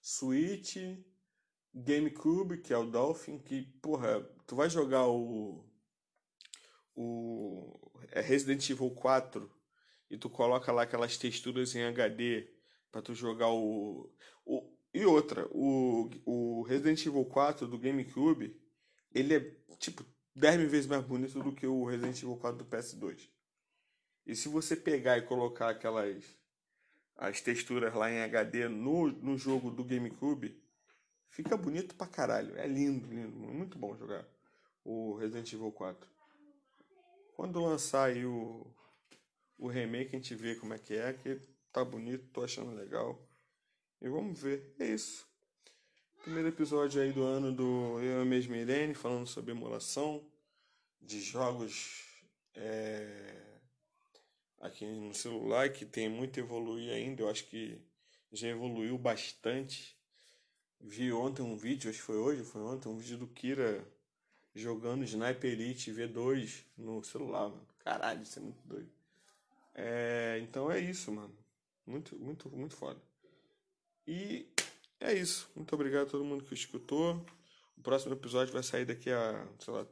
Switch, 0.03 0.77
GameCube, 1.75 2.59
que 2.59 2.75
é 2.75 2.77
o 2.77 2.85
Dolphin, 2.85 3.39
que, 3.39 3.63
porra, 3.81 4.21
tu 4.47 4.55
vai 4.55 4.69
jogar 4.69 5.07
o. 5.09 5.65
O 6.95 7.79
é 8.11 8.21
Resident 8.21 8.69
Evil 8.69 8.91
4 8.91 9.51
e 10.11 10.19
tu 10.19 10.29
coloca 10.29 10.73
lá 10.73 10.83
aquelas 10.83 11.17
texturas 11.17 11.75
em 11.75 11.85
HD 11.85 12.58
para 12.91 13.03
tu 13.03 13.15
jogar 13.15 13.51
o, 13.51 14.11
o. 14.45 14.77
E 14.93 15.05
outra, 15.05 15.47
o, 15.51 16.09
o 16.25 16.63
Resident 16.63 17.05
Evil 17.05 17.25
4 17.25 17.67
do 17.69 17.79
GameCube, 17.79 18.59
ele 19.13 19.35
é 19.37 19.41
tipo 19.79 20.05
10 20.35 20.61
mil 20.61 20.69
vezes 20.69 20.87
mais 20.87 21.05
bonito 21.05 21.43
do 21.43 21.53
que 21.53 21.67
o 21.67 21.85
Resident 21.85 22.23
Evil 22.23 22.37
4 22.37 22.59
do 22.59 22.65
PS2. 22.65 23.29
E 24.27 24.35
se 24.35 24.49
você 24.49 24.75
pegar 24.75 25.19
e 25.19 25.23
colocar 25.23 25.71
aquelas 25.71 26.25
as 27.17 27.41
texturas 27.41 27.93
lá 27.95 28.11
em 28.11 28.21
HD 28.23 28.69
no, 28.69 29.09
no 29.09 29.37
jogo 29.37 29.73
do 29.73 29.83
GameCube, 29.83 30.63
fica 31.31 31.57
bonito 31.57 31.97
pra 31.97 32.07
caralho. 32.07 32.57
É 32.57 32.67
lindo, 32.67 33.09
lindo. 33.09 33.37
Muito 33.37 33.77
bom 33.77 33.97
jogar 33.97 34.25
o 34.85 35.17
Resident 35.17 35.53
Evil 35.53 35.73
4. 35.73 36.09
Quando 37.35 37.61
lançar 37.61 38.05
aí 38.05 38.25
o, 38.25 38.73
o 39.59 39.69
remake, 39.69 40.15
a 40.15 40.19
gente 40.19 40.35
vê 40.37 40.55
como 40.55 40.75
é 40.75 40.79
que 40.79 40.95
é, 40.95 41.13
que 41.13 41.41
tá 41.79 41.85
bonito, 41.85 42.29
tô 42.33 42.43
achando 42.43 42.75
legal. 42.75 43.25
E 44.01 44.09
vamos 44.09 44.41
ver. 44.41 44.75
É 44.81 44.87
isso. 44.87 45.29
Primeiro 46.23 46.49
episódio 46.49 47.01
aí 47.01 47.13
do 47.13 47.23
ano 47.23 47.53
do 47.53 48.01
Eu 48.01 48.25
Mesmo 48.25 48.57
Irene, 48.57 48.95
falando 48.95 49.27
sobre 49.29 49.53
emulação 49.53 50.27
de 51.01 51.21
jogos. 51.21 52.05
É 52.55 53.45
aqui 54.61 54.85
no 54.85 55.15
celular, 55.15 55.73
que 55.73 55.87
tem 55.87 56.09
muito 56.09 56.41
evoluir 56.41 56.93
ainda. 56.93 57.23
Eu 57.23 57.31
acho 57.31 57.45
que 57.45 57.81
já 58.33 58.49
evoluiu 58.49 58.99
bastante. 58.99 59.97
Vi 60.81 61.13
ontem 61.13 61.43
um 61.43 61.57
vídeo, 61.57 61.91
acho 61.91 62.01
que 62.01 62.05
foi 62.05 62.17
hoje, 62.17 62.43
foi 62.43 62.63
ontem, 62.63 62.89
um 62.89 62.97
vídeo 62.97 63.19
do 63.19 63.29
Kira 63.29 63.87
jogando 64.53 65.05
Sniper 65.05 65.53
Elite 65.53 65.93
V2 65.93 66.65
no 66.77 67.05
celular, 67.05 67.49
mano. 67.49 67.69
Caralho, 67.85 68.23
isso 68.23 68.41
é 68.41 68.43
muito 68.43 68.67
doido. 68.67 68.91
É, 69.77 70.41
então 70.43 70.71
é 70.71 70.81
isso, 70.81 71.13
mano. 71.13 71.38
Muito, 71.89 72.19
muito, 72.19 72.51
muito 72.51 72.77
foda. 72.77 73.01
E 74.07 74.47
é 75.01 75.15
isso. 75.15 75.51
Muito 75.57 75.75
obrigado 75.75 76.07
a 76.07 76.11
todo 76.11 76.25
mundo 76.25 76.45
que 76.45 76.53
escutou. 76.53 77.25
O 77.77 77.81
próximo 77.83 78.13
episódio 78.13 78.53
vai 78.53 78.63
sair 78.63 78.85
daqui 78.85 79.11
a, 79.11 79.49
sei 79.59 79.73
lá, 79.73 79.87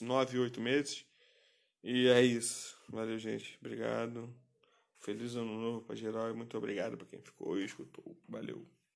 9, 0.00 0.38
8 0.38 0.60
meses. 0.60 1.04
E 1.82 2.06
é 2.06 2.22
isso. 2.22 2.78
Valeu, 2.88 3.18
gente. 3.18 3.58
Obrigado. 3.60 4.32
Feliz 5.00 5.34
ano 5.34 5.58
novo 5.60 5.84
para 5.84 5.96
geral 5.96 6.30
e 6.30 6.32
muito 6.32 6.56
obrigado 6.56 6.96
para 6.96 7.06
quem 7.06 7.20
ficou 7.20 7.58
e 7.58 7.64
escutou. 7.64 8.16
Valeu. 8.28 8.64